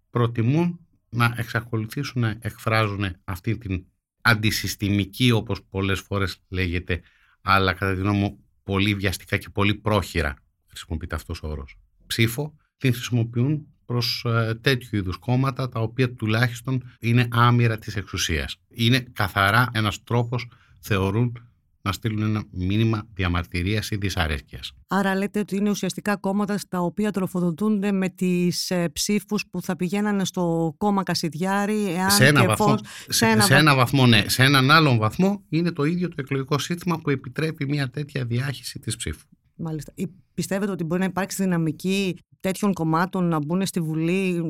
προτιμούν 0.09 0.79
να 1.09 1.33
εξακολουθήσουν 1.37 2.21
να 2.21 2.37
εκφράζουν 2.39 3.15
αυτή 3.23 3.57
την 3.57 3.85
αντισυστημική, 4.21 5.31
όπως 5.31 5.63
πολλές 5.63 5.99
φορές 5.99 6.41
λέγεται, 6.47 7.01
αλλά 7.41 7.73
κατά 7.73 7.93
τη 7.93 7.99
γνώμη 7.99 8.17
μου 8.17 8.39
πολύ 8.63 8.95
βιαστικά 8.95 9.37
και 9.37 9.49
πολύ 9.49 9.73
πρόχειρα, 9.73 10.35
χρησιμοποιείται 10.67 11.15
αυτός 11.15 11.43
ο 11.43 11.47
όρος, 11.47 11.79
ψήφο, 12.07 12.55
την 12.77 12.93
χρησιμοποιούν 12.93 13.67
προς 13.87 14.25
ε, 14.27 14.59
τέτοιου 14.61 14.97
είδους 14.97 15.17
κόμματα 15.17 15.69
τα 15.69 15.79
οποία 15.79 16.13
τουλάχιστον 16.13 16.83
είναι 16.99 17.27
άμυρα 17.31 17.77
της 17.77 17.95
εξουσίας. 17.95 18.55
Είναι 18.67 18.99
καθαρά 19.13 19.69
ένας 19.73 20.03
τρόπος, 20.03 20.47
θεωρούν, 20.79 21.37
να 21.81 21.93
στείλουν 21.93 22.21
ένα 22.21 22.43
μήνυμα 22.51 23.07
διαμαρτυρίας 23.13 23.89
ή 23.91 23.95
δυσαρέσκειας. 23.95 24.71
Άρα 24.87 25.15
λέτε 25.15 25.39
ότι 25.39 25.55
είναι 25.55 25.69
ουσιαστικά 25.69 26.15
κόμματα 26.15 26.57
στα 26.57 26.81
οποία 26.81 27.11
τροφοδοτούνται 27.11 27.91
με 27.91 28.09
τις 28.09 28.69
ε, 28.69 28.89
ψήφους 28.89 29.45
που 29.51 29.61
θα 29.61 29.75
πηγαίνανε 29.75 30.25
στο 30.25 30.75
κόμμα 30.77 31.03
Κασιδιάρη, 31.03 31.93
εάν 31.93 32.11
σε 32.11 32.25
ένα, 32.25 32.45
βαθμό, 32.45 32.77
σε, 33.07 33.25
ένα... 33.25 33.41
σε 33.43 33.55
ένα 33.55 33.75
βαθμό, 33.75 34.05
ναι. 34.05 34.23
Σε 34.27 34.43
έναν 34.43 34.71
άλλον 34.71 34.97
βαθμό 34.97 35.43
είναι 35.49 35.71
το 35.71 35.83
ίδιο 35.83 36.07
το 36.07 36.15
εκλογικό 36.17 36.57
σύστημα 36.57 36.99
που 36.99 37.09
επιτρέπει 37.09 37.65
μια 37.65 37.89
τέτοια 37.89 38.25
διάχυση 38.25 38.79
της 38.79 38.95
ψήφου. 38.95 39.27
Μάλιστα. 39.57 39.93
Πιστεύετε 40.33 40.71
ότι 40.71 40.83
μπορεί 40.83 40.99
να 40.99 41.05
υπάρξει 41.05 41.43
δυναμική 41.43 42.17
τέτοιων 42.39 42.73
κομμάτων 42.73 43.27
να 43.27 43.39
μπουν 43.39 43.65
στη 43.65 43.79
Βουλή 43.79 44.43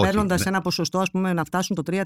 παίρνοντας 0.00 0.46
ένα 0.46 0.60
ποσοστό 0.60 0.98
ας 0.98 1.10
πούμε, 1.10 1.32
να 1.32 1.44
φτάσουν 1.44 1.76
το 1.76 1.82
3%? 1.86 2.02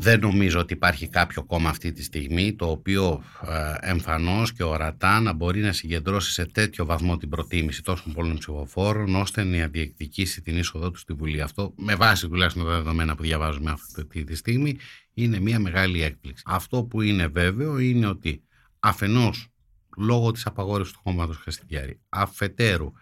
Δεν 0.00 0.20
νομίζω 0.20 0.58
ότι 0.58 0.72
υπάρχει 0.72 1.08
κάποιο 1.08 1.44
κόμμα 1.44 1.68
αυτή 1.68 1.92
τη 1.92 2.02
στιγμή 2.02 2.54
το 2.54 2.70
οποίο 2.70 3.22
ε, 3.46 3.90
εμφανώς 3.90 4.52
και 4.52 4.62
ορατά 4.62 5.20
να 5.20 5.32
μπορεί 5.32 5.60
να 5.60 5.72
συγκεντρώσει 5.72 6.32
σε 6.32 6.46
τέτοιο 6.46 6.84
βαθμό 6.84 7.16
την 7.16 7.28
προτίμηση 7.28 7.82
τόσων 7.82 8.12
πολλών 8.12 8.38
ψηφοφόρων 8.38 9.14
ώστε 9.14 9.44
να 9.44 9.66
διεκδικήσει 9.66 10.42
την 10.42 10.56
είσοδό 10.56 10.90
τους 10.90 11.00
στη 11.00 11.12
Βουλή. 11.12 11.40
Αυτό 11.40 11.72
με 11.76 11.94
βάση 11.94 12.28
τουλάχιστον 12.28 12.64
τα 12.64 12.70
δεδομένα 12.70 13.14
που 13.14 13.22
διαβάζουμε 13.22 13.70
αυτή 13.70 14.24
τη 14.24 14.34
στιγμή 14.34 14.76
είναι 15.14 15.40
μια 15.40 15.58
μεγάλη 15.58 16.02
έκπληξη. 16.02 16.42
Αυτό 16.46 16.84
που 16.84 17.00
είναι 17.00 17.26
βέβαιο 17.26 17.78
είναι 17.78 18.06
ότι 18.06 18.42
αφενός 18.80 19.50
λόγω 19.96 20.30
της 20.30 20.46
απαγόρευσης 20.46 20.94
του 20.94 21.00
κόμματος 21.02 21.36
Χαστιδιάρη. 21.36 22.00
Αφετέρου, 22.08 22.92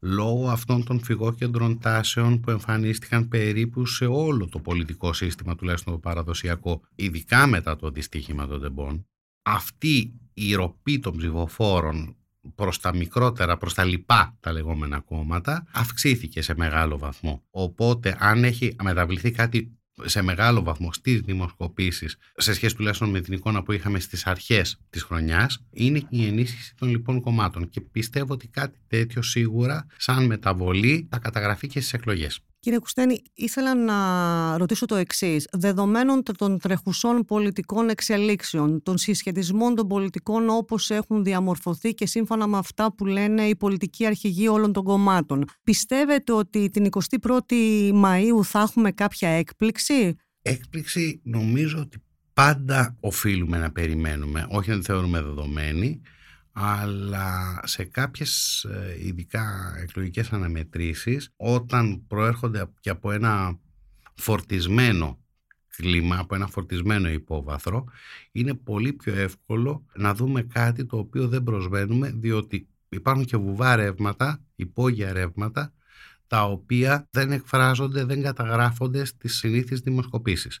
λόγω 0.00 0.48
αυτών 0.48 0.84
των 0.84 1.00
φυγόκεντρων 1.04 1.78
τάσεων 1.78 2.40
που 2.40 2.50
εμφανίστηκαν 2.50 3.28
περίπου 3.28 3.86
σε 3.86 4.06
όλο 4.06 4.48
το 4.48 4.58
πολιτικό 4.58 5.12
σύστημα, 5.12 5.54
τουλάχιστον 5.54 5.92
το 5.92 5.98
παραδοσιακό, 5.98 6.80
ειδικά 6.94 7.46
μετά 7.46 7.76
το 7.76 7.90
δυστύχημα 7.90 8.46
των 8.46 8.60
τεμπών, 8.60 9.06
αυτή 9.42 10.14
η 10.34 10.54
ροπή 10.54 10.98
των 10.98 11.16
ψηφοφόρων 11.16 12.16
προς 12.54 12.80
τα 12.80 12.94
μικρότερα, 12.94 13.56
προς 13.56 13.74
τα 13.74 13.84
λοιπά 13.84 14.36
τα 14.40 14.52
λεγόμενα 14.52 15.00
κόμματα, 15.00 15.66
αυξήθηκε 15.72 16.42
σε 16.42 16.54
μεγάλο 16.56 16.98
βαθμό. 16.98 17.42
Οπότε 17.50 18.16
αν 18.20 18.44
έχει 18.44 18.76
μεταβληθεί 18.82 19.30
κάτι 19.30 19.78
σε 20.02 20.22
μεγάλο 20.22 20.62
βαθμό 20.62 20.92
στις 20.92 21.20
δημοσκοπήσεις 21.20 22.16
σε 22.36 22.54
σχέση 22.54 22.76
τουλάχιστον 22.76 23.10
με 23.10 23.20
την 23.20 23.32
εικόνα 23.32 23.62
που 23.62 23.72
είχαμε 23.72 23.98
στις 23.98 24.26
αρχές 24.26 24.80
της 24.90 25.02
χρονιάς 25.02 25.64
είναι 25.70 26.02
η 26.08 26.26
ενίσχυση 26.26 26.74
των 26.74 26.88
λοιπόν 26.88 27.20
κομμάτων 27.20 27.68
και 27.68 27.80
πιστεύω 27.80 28.32
ότι 28.32 28.48
κάτι 28.48 28.78
τέτοιο 28.86 29.22
σίγουρα 29.22 29.86
σαν 29.96 30.26
μεταβολή 30.26 31.08
θα 31.10 31.18
καταγραφεί 31.18 31.66
και 31.66 31.80
στις 31.80 31.92
εκλογές. 31.92 32.40
Κύριε 32.64 32.78
Κουστένη, 32.78 33.22
ήθελα 33.34 33.74
να 33.74 34.58
ρωτήσω 34.58 34.86
το 34.86 34.94
εξής. 34.94 35.48
Δεδομένων 35.52 36.22
των 36.38 36.58
τρεχουσών 36.58 37.24
πολιτικών 37.24 37.88
εξελίξεων, 37.88 38.82
των 38.82 38.98
συσχετισμών 38.98 39.74
των 39.74 39.86
πολιτικών 39.86 40.48
όπως 40.48 40.90
έχουν 40.90 41.24
διαμορφωθεί 41.24 41.94
και 41.94 42.06
σύμφωνα 42.06 42.46
με 42.46 42.58
αυτά 42.58 42.94
που 42.94 43.06
λένε 43.06 43.42
οι 43.42 43.56
πολιτικοί 43.56 44.06
αρχηγοί 44.06 44.48
όλων 44.48 44.72
των 44.72 44.84
κομμάτων, 44.84 45.44
πιστεύετε 45.64 46.32
ότι 46.32 46.68
την 46.68 46.88
21η 46.90 47.92
Μαΐου 48.04 48.42
θα 48.44 48.60
έχουμε 48.60 48.92
κάποια 48.92 49.28
έκπληξη; 49.28 50.16
Έκπληξη 50.42 51.20
νομίζω 51.24 51.78
ότι 51.78 52.02
πάντα 52.32 52.96
οφείλουμε 53.00 53.58
να 53.58 53.72
περιμένουμε, 53.72 54.46
όχι 54.48 54.70
να 54.70 54.78
τη 54.78 54.84
θεωρούμε 54.84 55.22
δεδομένη, 55.22 56.00
αλλά 56.56 57.60
σε 57.64 57.84
κάποιες 57.84 58.64
ε, 58.64 59.06
ειδικά 59.06 59.74
εκλογικές 59.82 60.32
αναμετρήσεις 60.32 61.32
όταν 61.36 62.06
προέρχονται 62.06 62.64
και 62.80 62.90
από 62.90 63.10
ένα 63.10 63.58
φορτισμένο 64.14 65.18
κλίμα, 65.76 66.18
από 66.18 66.34
ένα 66.34 66.46
φορτισμένο 66.46 67.08
υπόβαθρο 67.08 67.84
είναι 68.32 68.54
πολύ 68.54 68.92
πιο 68.92 69.14
εύκολο 69.14 69.84
να 69.94 70.14
δούμε 70.14 70.42
κάτι 70.42 70.84
το 70.86 70.98
οποίο 70.98 71.28
δεν 71.28 71.42
προσβαίνουμε 71.42 72.10
διότι 72.10 72.68
υπάρχουν 72.88 73.24
και 73.24 73.36
βουβά 73.36 73.76
ρεύματα, 73.76 74.44
υπόγεια 74.54 75.12
ρεύματα 75.12 75.72
τα 76.26 76.44
οποία 76.44 77.08
δεν 77.10 77.32
εκφράζονται, 77.32 78.04
δεν 78.04 78.22
καταγράφονται 78.22 79.04
στις 79.04 79.34
συνήθεις 79.34 79.80
δημοσκοπήσεις. 79.80 80.60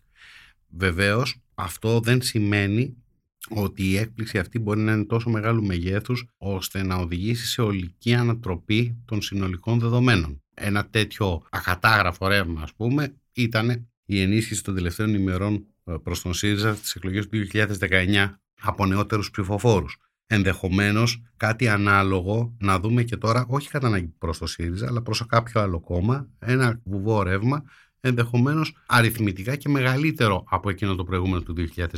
Βεβαίως 0.68 1.36
αυτό 1.54 2.00
δεν 2.00 2.22
σημαίνει 2.22 3.03
ότι 3.50 3.90
η 3.90 3.96
έκπληξη 3.96 4.38
αυτή 4.38 4.58
μπορεί 4.58 4.80
να 4.80 4.92
είναι 4.92 5.04
τόσο 5.04 5.30
μεγάλου 5.30 5.64
μεγέθους 5.64 6.26
ώστε 6.36 6.82
να 6.82 6.96
οδηγήσει 6.96 7.46
σε 7.46 7.62
ολική 7.62 8.14
ανατροπή 8.14 9.02
των 9.04 9.22
συνολικών 9.22 9.78
δεδομένων. 9.78 10.42
Ένα 10.54 10.86
τέτοιο 10.86 11.42
ακατάγραφο 11.50 12.28
ρεύμα 12.28 12.62
ας 12.62 12.74
πούμε 12.74 13.14
ήταν 13.32 13.88
η 14.04 14.20
ενίσχυση 14.20 14.64
των 14.64 14.74
τελευταίων 14.74 15.14
ημερών 15.14 15.66
ε, 15.84 15.94
προς 16.02 16.22
τον 16.22 16.34
ΣΥΡΙΖΑ 16.34 16.74
στις 16.74 16.94
εκλογές 16.94 17.28
του 17.28 17.46
2019 17.52 18.34
από 18.60 18.86
νεότερους 18.86 19.30
ψηφοφόρους. 19.30 19.96
Ενδεχομένως 20.26 21.22
κάτι 21.36 21.68
ανάλογο 21.68 22.56
να 22.58 22.78
δούμε 22.78 23.02
και 23.02 23.16
τώρα, 23.16 23.44
όχι 23.48 23.68
κατά 23.68 23.86
ανάγκη 23.86 24.14
προς 24.18 24.38
το 24.38 24.46
ΣΥΡΙΖΑ, 24.46 24.86
αλλά 24.86 25.02
προς 25.02 25.26
κάποιο 25.26 25.60
άλλο 25.60 25.80
κόμμα, 25.80 26.28
ένα 26.38 26.80
βουβό 26.84 27.22
ρεύμα, 27.22 27.64
ενδεχομένως 28.00 28.76
αριθμητικά 28.86 29.56
και 29.56 29.68
μεγαλύτερο 29.68 30.44
από 30.48 30.70
εκείνο 30.70 30.94
το 30.94 31.04
προηγούμενο 31.04 31.42
του 31.42 31.54
2019. 31.76 31.90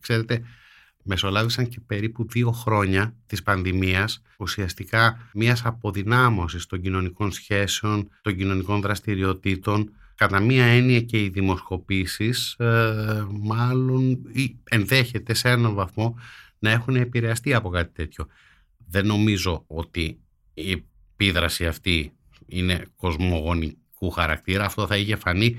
Ξέρετε, 0.00 0.42
μεσολάβησαν 1.06 1.68
και 1.68 1.80
περίπου 1.86 2.26
δύο 2.28 2.50
χρόνια 2.52 3.16
της 3.26 3.42
πανδημίας, 3.42 4.22
ουσιαστικά 4.38 5.28
μιας 5.32 5.64
αποδυνάμωσης 5.64 6.66
των 6.66 6.80
κοινωνικών 6.80 7.32
σχέσεων, 7.32 8.08
των 8.22 8.36
κοινωνικών 8.36 8.80
δραστηριοτήτων, 8.80 9.90
κατά 10.14 10.40
μία 10.40 10.64
έννοια 10.64 11.00
και 11.00 11.24
οι 11.24 11.28
δημοσκοπήσεις 11.28 12.52
ε, 12.58 13.26
μάλλον 13.30 14.10
ή 14.32 14.56
ενδέχεται 14.64 15.34
σε 15.34 15.48
έναν 15.48 15.74
βαθμό 15.74 16.18
να 16.58 16.70
έχουν 16.70 16.96
επηρεαστεί 16.96 17.54
από 17.54 17.68
κάτι 17.68 17.92
τέτοιο. 17.92 18.26
Δεν 18.88 19.06
νομίζω 19.06 19.64
ότι 19.66 20.18
η 20.54 20.84
επίδραση 21.14 21.66
αυτή 21.66 22.12
είναι 22.46 22.84
κοσμογονικού 22.96 24.10
χαρακτήρα. 24.10 24.64
Αυτό 24.64 24.86
θα 24.86 24.96
είχε 24.96 25.16
φανεί 25.16 25.56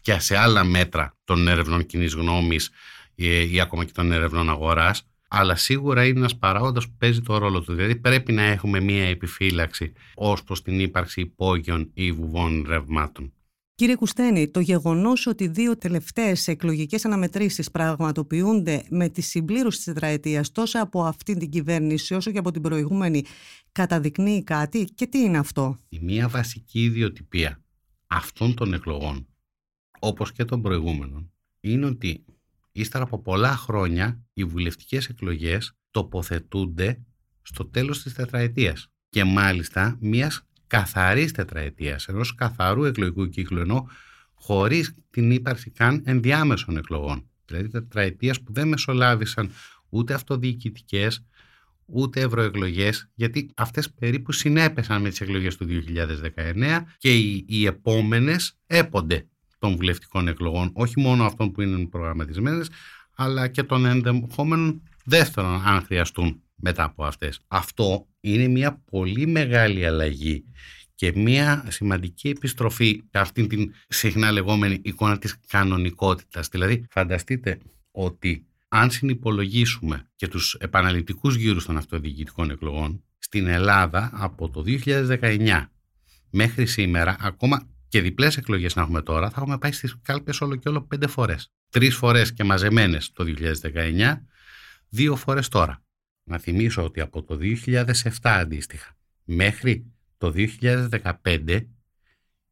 και 0.00 0.18
σε 0.18 0.36
άλλα 0.36 0.64
μέτρα 0.64 1.16
των 1.24 1.48
έρευνων 1.48 1.86
κοινής 1.86 2.14
γνώμης 2.14 2.66
ε, 2.66 2.72
ή 3.18 3.60
ακόμα 3.60 3.84
και 3.84 3.92
των 3.94 4.12
ερευνών 4.12 4.50
αγοράς, 4.50 5.06
αλλά 5.28 5.56
σίγουρα 5.56 6.06
είναι 6.06 6.18
ένας 6.18 6.36
παράγοντας 6.36 6.88
που 6.88 6.94
παίζει 6.98 7.20
το 7.20 7.38
ρόλο 7.38 7.62
του. 7.62 7.74
Δηλαδή 7.74 7.96
πρέπει 7.96 8.32
να 8.32 8.42
έχουμε 8.42 8.80
μία 8.80 9.04
επιφύλαξη 9.04 9.92
ως 10.14 10.44
προς 10.44 10.62
την 10.62 10.80
ύπαρξη 10.80 11.20
υπόγειων 11.20 11.90
ή 11.94 12.12
βουβών 12.12 12.64
ρευμάτων. 12.68 13.32
Κύριε 13.74 13.96
Κουστένη, 13.96 14.48
το 14.48 14.60
γεγονός 14.60 15.26
ότι 15.26 15.48
δύο 15.48 15.76
τελευταίες 15.76 16.48
εκλογικές 16.48 17.04
αναμετρήσεις 17.04 17.70
πραγματοποιούνται 17.70 18.84
με 18.90 19.08
τη 19.08 19.20
συμπλήρωση 19.20 19.76
της 19.76 19.86
τετραετίας 19.86 20.52
τόσο 20.52 20.82
από 20.82 21.04
αυτή 21.04 21.36
την 21.36 21.50
κυβέρνηση 21.50 22.14
όσο 22.14 22.30
και 22.30 22.38
από 22.38 22.50
την 22.50 22.62
προηγούμενη, 22.62 23.24
καταδεικνύει 23.72 24.44
κάτι 24.44 24.84
και 24.84 25.06
τι 25.06 25.18
είναι 25.18 25.38
αυτό; 25.38 25.78
Η 25.88 25.98
μία 26.02 26.28
βασική 26.28 26.84
ιδιοτυπία 26.84 27.62
αυτών 28.06 28.54
των 28.54 28.72
εκλογών, 28.72 29.26
όπως 29.98 30.32
και 30.32 30.44
των 30.44 30.62
προηγούμενων, 30.62 31.32
είναι 31.60 31.86
ότι 31.86 32.24
ύστερα 32.80 33.04
από 33.04 33.22
πολλά 33.22 33.56
χρόνια 33.56 34.20
οι 34.32 34.44
βουλευτικές 34.44 35.08
εκλογές 35.08 35.72
τοποθετούνται 35.90 37.02
στο 37.42 37.64
τέλος 37.64 38.02
της 38.02 38.14
τετραετίας 38.14 38.90
και 39.08 39.24
μάλιστα 39.24 39.96
μιας 40.00 40.42
καθαρής 40.66 41.32
τετραετίας, 41.32 42.08
ενός 42.08 42.34
καθαρού 42.34 42.84
εκλογικού 42.84 43.28
κύκλου, 43.28 43.60
ενώ 43.60 43.88
χωρίς 44.34 44.94
την 45.10 45.30
ύπαρξη 45.30 45.70
καν 45.70 46.02
ενδιάμεσων 46.04 46.76
εκλογών. 46.76 47.30
Δηλαδή 47.46 47.68
τετραετίας 47.68 48.42
που 48.42 48.52
δεν 48.52 48.68
μεσολάβησαν 48.68 49.50
ούτε 49.88 50.14
αυτοδιοικητικές, 50.14 51.26
ούτε 51.84 52.20
ευρωεκλογές, 52.20 53.10
γιατί 53.14 53.50
αυτές 53.56 53.90
περίπου 53.90 54.32
συνέπεσαν 54.32 55.02
με 55.02 55.08
τις 55.08 55.20
εκλογές 55.20 55.56
του 55.56 55.66
2019 55.66 56.84
και 56.98 57.16
οι, 57.16 57.44
οι 57.48 57.66
επόμενες 57.66 58.58
έπονται 58.66 59.26
των 59.58 59.76
βουλευτικών 59.76 60.28
εκλογών, 60.28 60.70
όχι 60.72 61.00
μόνο 61.00 61.24
αυτών 61.24 61.52
που 61.52 61.62
είναι 61.62 61.86
προγραμματισμένες, 61.86 62.70
αλλά 63.14 63.48
και 63.48 63.62
των 63.62 63.84
ενδεχόμενων 63.84 64.82
δεύτερων, 65.04 65.62
αν 65.66 65.82
χρειαστούν 65.82 66.42
μετά 66.54 66.84
από 66.84 67.04
αυτές. 67.04 67.40
Αυτό 67.48 68.06
είναι 68.20 68.48
μια 68.48 68.82
πολύ 68.90 69.26
μεγάλη 69.26 69.86
αλλαγή 69.86 70.44
και 70.94 71.12
μια 71.14 71.64
σημαντική 71.68 72.28
επιστροφή 72.28 73.02
σε 73.10 73.18
αυτήν 73.18 73.48
την 73.48 73.72
συχνά 73.88 74.32
λεγόμενη 74.32 74.80
εικόνα 74.82 75.18
της 75.18 75.36
κανονικότητας. 75.48 76.48
Δηλαδή, 76.48 76.84
φανταστείτε 76.90 77.58
ότι 77.90 78.46
αν 78.68 78.90
συνυπολογίσουμε 78.90 80.08
και 80.16 80.28
τους 80.28 80.54
επαναληπτικούς 80.54 81.34
γύρους 81.36 81.64
των 81.64 81.76
αυτοδιοικητικών 81.76 82.50
εκλογών, 82.50 83.02
στην 83.18 83.46
Ελλάδα 83.46 84.10
από 84.12 84.48
το 84.50 84.62
2019 84.62 85.70
μέχρι 86.30 86.66
σήμερα, 86.66 87.16
ακόμα 87.20 87.68
και 87.88 88.00
διπλές 88.00 88.36
εκλογές 88.36 88.74
να 88.74 88.82
έχουμε 88.82 89.02
τώρα, 89.02 89.30
θα 89.30 89.40
έχουμε 89.40 89.58
πάει 89.58 89.72
στις 89.72 89.96
κάλπες 90.02 90.40
όλο 90.40 90.56
και 90.56 90.68
όλο 90.68 90.82
πέντε 90.82 91.06
φορές. 91.06 91.52
Τρεις 91.70 91.96
φορές 91.96 92.32
και 92.32 92.44
μαζεμένες 92.44 93.12
το 93.12 93.24
2019, 93.24 94.26
δύο 94.88 95.16
φορές 95.16 95.48
τώρα. 95.48 95.82
Να 96.24 96.38
θυμίσω 96.38 96.84
ότι 96.84 97.00
από 97.00 97.22
το 97.22 97.38
2007 97.40 98.02
αντίστοιχα 98.22 98.96
μέχρι 99.24 99.92
το 100.16 100.32
2015 101.22 101.66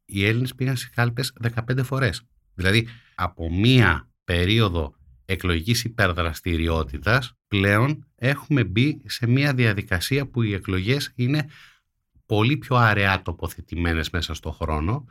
οι 0.05 0.25
Έλληνες 0.25 0.55
πήγαν 0.55 0.75
στις 0.75 0.89
κάλπες 0.89 1.33
15 1.41 1.83
φορές. 1.83 2.21
Δηλαδή 2.53 2.87
από 3.15 3.53
μία 3.53 4.09
περίοδο 4.23 4.95
εκλογικής 5.25 5.83
υπερδραστηριότητας 5.83 7.33
πλέον 7.47 8.07
έχουμε 8.15 8.63
μπει 8.63 9.01
σε 9.05 9.27
μία 9.27 9.53
διαδικασία 9.53 10.27
που 10.27 10.41
οι 10.41 10.53
εκλογές 10.53 11.11
είναι 11.15 11.47
πολύ 12.27 12.57
πιο 12.57 12.75
αραιά 12.75 13.21
τοποθετημένες 13.21 14.09
μέσα 14.09 14.33
στο 14.33 14.51
χρόνο. 14.51 15.05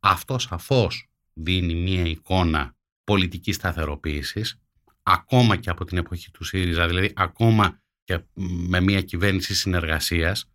Αυτό 0.00 0.38
σαφώς 0.38 1.08
δίνει 1.32 1.74
μία 1.74 2.02
εικόνα 2.02 2.76
πολιτικής 3.04 3.54
σταθεροποίησης, 3.54 4.60
ακόμα 5.02 5.56
και 5.56 5.70
από 5.70 5.84
την 5.84 5.98
εποχή 5.98 6.30
του 6.30 6.44
ΣΥΡΙΖΑ, 6.44 6.86
δηλαδή 6.86 7.12
ακόμα 7.16 7.80
και 8.04 8.18
με 8.68 8.80
μία 8.80 9.00
κυβέρνηση 9.00 9.54
συνεργασίας. 9.54 10.50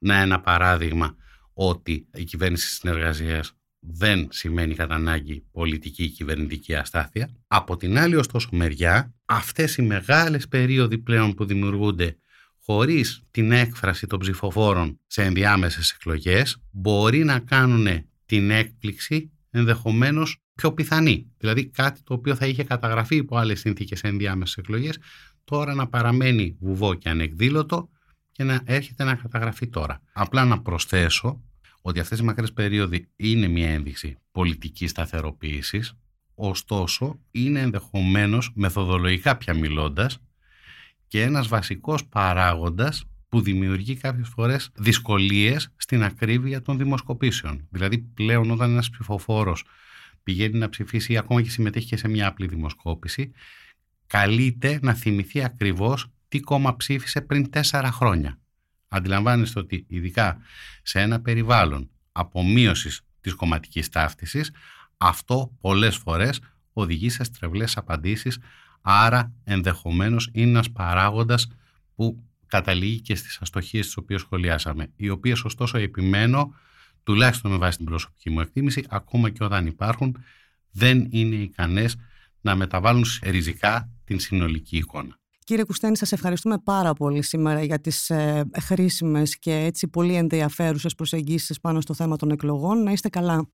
Να 0.00 0.20
ένα 0.20 0.40
παράδειγμα 0.40 1.16
ότι 1.52 2.08
η 2.14 2.24
κυβέρνηση 2.24 2.68
συνεργασίας 2.68 3.56
δεν 3.78 4.28
σημαίνει 4.30 4.74
κατά 4.74 4.94
ανάγκη 4.94 5.44
πολιτική 5.52 6.08
κυβερνητική 6.08 6.74
αστάθεια. 6.74 7.30
Από 7.46 7.76
την 7.76 7.98
άλλη 7.98 8.16
ωστόσο 8.16 8.48
μεριά, 8.52 9.14
αυτές 9.24 9.76
οι 9.76 9.82
μεγάλες 9.82 10.48
περίοδοι 10.48 10.98
πλέον 10.98 11.34
που 11.34 11.44
δημιουργούνται 11.44 12.16
χωρίς 12.64 13.22
την 13.30 13.52
έκφραση 13.52 14.06
των 14.06 14.18
ψηφοφόρων 14.18 14.98
σε 15.06 15.22
ενδιάμεσες 15.22 15.90
εκλογές 15.90 16.56
μπορεί 16.70 17.24
να 17.24 17.38
κάνουν 17.38 17.86
την 18.26 18.50
έκπληξη 18.50 19.30
ενδεχομένως 19.50 20.36
πιο 20.54 20.72
πιθανή. 20.72 21.32
Δηλαδή 21.38 21.66
κάτι 21.66 22.02
το 22.02 22.14
οποίο 22.14 22.34
θα 22.34 22.46
είχε 22.46 22.64
καταγραφεί 22.64 23.16
υπό 23.16 23.36
άλλες 23.36 23.60
συνθήκες 23.60 23.98
σε 23.98 24.08
ενδιάμεσες 24.08 24.56
εκλογές 24.56 24.98
τώρα 25.44 25.74
να 25.74 25.88
παραμένει 25.88 26.56
βουβό 26.60 26.94
και 26.94 27.08
ανεκδήλωτο 27.08 27.88
και 28.32 28.44
να 28.44 28.62
έρχεται 28.64 29.04
να 29.04 29.14
καταγραφεί 29.14 29.68
τώρα. 29.68 30.02
Απλά 30.12 30.44
να 30.44 30.60
προσθέσω 30.60 31.42
ότι 31.82 32.00
αυτές 32.00 32.18
οι 32.18 32.22
μακρές 32.22 32.52
περίοδοι 32.52 33.08
είναι 33.16 33.48
μια 33.48 33.70
ένδειξη 33.70 34.16
πολιτικής 34.30 34.90
σταθεροποίησης, 34.90 35.94
ωστόσο 36.34 37.20
είναι 37.30 37.60
ενδεχομένως 37.60 38.52
μεθοδολογικά 38.54 39.36
πια 39.36 39.54
μιλώντας 39.54 40.18
και 41.12 41.22
ένας 41.22 41.48
βασικός 41.48 42.06
παράγοντας 42.06 43.04
που 43.28 43.40
δημιουργεί 43.40 43.96
κάποιες 43.96 44.28
φορές 44.28 44.70
δυσκολίες 44.74 45.72
στην 45.76 46.02
ακρίβεια 46.02 46.62
των 46.62 46.78
δημοσκοπήσεων. 46.78 47.66
Δηλαδή 47.70 47.98
πλέον 47.98 48.50
όταν 48.50 48.70
ένας 48.70 48.90
ψηφοφόρος 48.90 49.64
πηγαίνει 50.22 50.58
να 50.58 50.68
ψηφίσει 50.68 51.12
ή 51.12 51.16
ακόμα 51.16 51.42
και 51.42 51.50
συμμετέχει 51.50 51.86
και 51.86 51.96
σε 51.96 52.08
μια 52.08 52.26
απλή 52.26 52.46
δημοσκόπηση, 52.46 53.32
καλείται 54.06 54.78
να 54.82 54.94
θυμηθεί 54.94 55.44
ακριβώς 55.44 56.06
τι 56.28 56.40
κόμμα 56.40 56.76
ψήφισε 56.76 57.20
πριν 57.20 57.50
τέσσερα 57.50 57.92
χρόνια. 57.92 58.38
Αντιλαμβάνεστε 58.88 59.58
ότι 59.58 59.84
ειδικά 59.88 60.38
σε 60.82 61.00
ένα 61.00 61.20
περιβάλλον 61.20 61.90
απομείωσης 62.12 63.00
της 63.20 63.34
κομματικής 63.34 63.88
ταύτισης, 63.88 64.50
αυτό 64.96 65.56
πολλές 65.60 65.96
φορές 65.96 66.40
οδηγεί 66.72 67.10
σε 67.10 67.24
στρεβλές 67.24 67.76
απαντήσεις 67.76 68.38
Άρα 68.82 69.32
ενδεχομένως 69.44 70.30
είναι 70.32 70.50
ένας 70.50 70.70
παράγοντας 70.70 71.48
που 71.94 72.24
καταλήγει 72.46 73.00
και 73.00 73.14
στις 73.14 73.38
αστοχίες 73.40 73.86
τις 73.86 73.96
οποίες 73.96 74.20
σχολιάσαμε, 74.20 74.92
οι 74.96 75.08
οποίες 75.08 75.44
ωστόσο 75.44 75.78
επιμένω, 75.78 76.54
τουλάχιστον 77.02 77.50
με 77.50 77.56
βάση 77.56 77.76
την 77.76 77.86
προσωπική 77.86 78.30
μου 78.30 78.40
εκτίμηση, 78.40 78.84
ακόμα 78.88 79.30
και 79.30 79.44
όταν 79.44 79.66
υπάρχουν, 79.66 80.16
δεν 80.70 81.06
είναι 81.10 81.34
ικανές 81.34 81.96
να 82.40 82.56
μεταβάλουν 82.56 83.04
ριζικά 83.22 83.90
την 84.04 84.20
συνολική 84.20 84.76
εικόνα. 84.76 85.20
Κύριε 85.44 85.64
Κουστένη, 85.64 85.96
σας 85.96 86.12
ευχαριστούμε 86.12 86.58
πάρα 86.58 86.92
πολύ 86.92 87.22
σήμερα 87.22 87.62
για 87.62 87.80
τις 87.80 88.10
ε, 88.10 88.44
χρήσιμες 88.60 89.38
και 89.38 89.54
έτσι 89.54 89.88
πολύ 89.88 90.14
ενδιαφέρουσες 90.14 90.94
προσεγγίσεις 90.94 91.60
πάνω 91.60 91.80
στο 91.80 91.94
θέμα 91.94 92.16
των 92.16 92.30
εκλογών. 92.30 92.82
Να 92.82 92.92
είστε 92.92 93.08
καλά. 93.08 93.48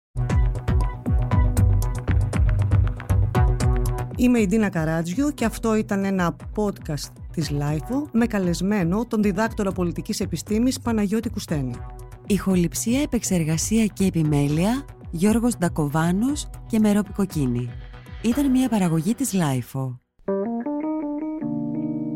Είμαι 4.21 4.39
η 4.39 4.47
Ντίνα 4.47 4.69
Καράτζιο 4.69 5.31
και 5.31 5.45
αυτό 5.45 5.77
ήταν 5.77 6.05
ένα 6.05 6.37
podcast 6.55 7.12
της 7.33 7.51
LIFO 7.53 8.03
με 8.12 8.27
καλεσμένο 8.27 9.07
τον 9.07 9.23
διδάκτορα 9.23 9.73
πολιτικής 9.73 10.21
επιστήμης 10.21 10.81
Παναγιώτη 10.81 11.31
Κουστένη. 11.31 11.75
Ηχοληψία, 12.27 13.03
επεξεργασία 13.03 13.87
και 13.87 14.05
επιμέλεια 14.05 14.85
Γιώργος 15.11 15.57
Ντακοβάνος 15.59 16.51
και 16.66 16.79
Μερόπη 16.79 17.12
Κοκκίνη. 17.12 17.71
Ήταν 18.23 18.51
μια 18.51 18.69
παραγωγή 18.69 19.14
της 19.14 19.35
LIFO. 19.35 19.97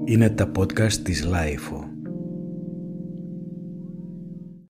Είναι 0.04 0.30
τα 0.30 0.50
podcast 0.58 0.92
της 0.92 1.26
LIFO. 1.26 1.91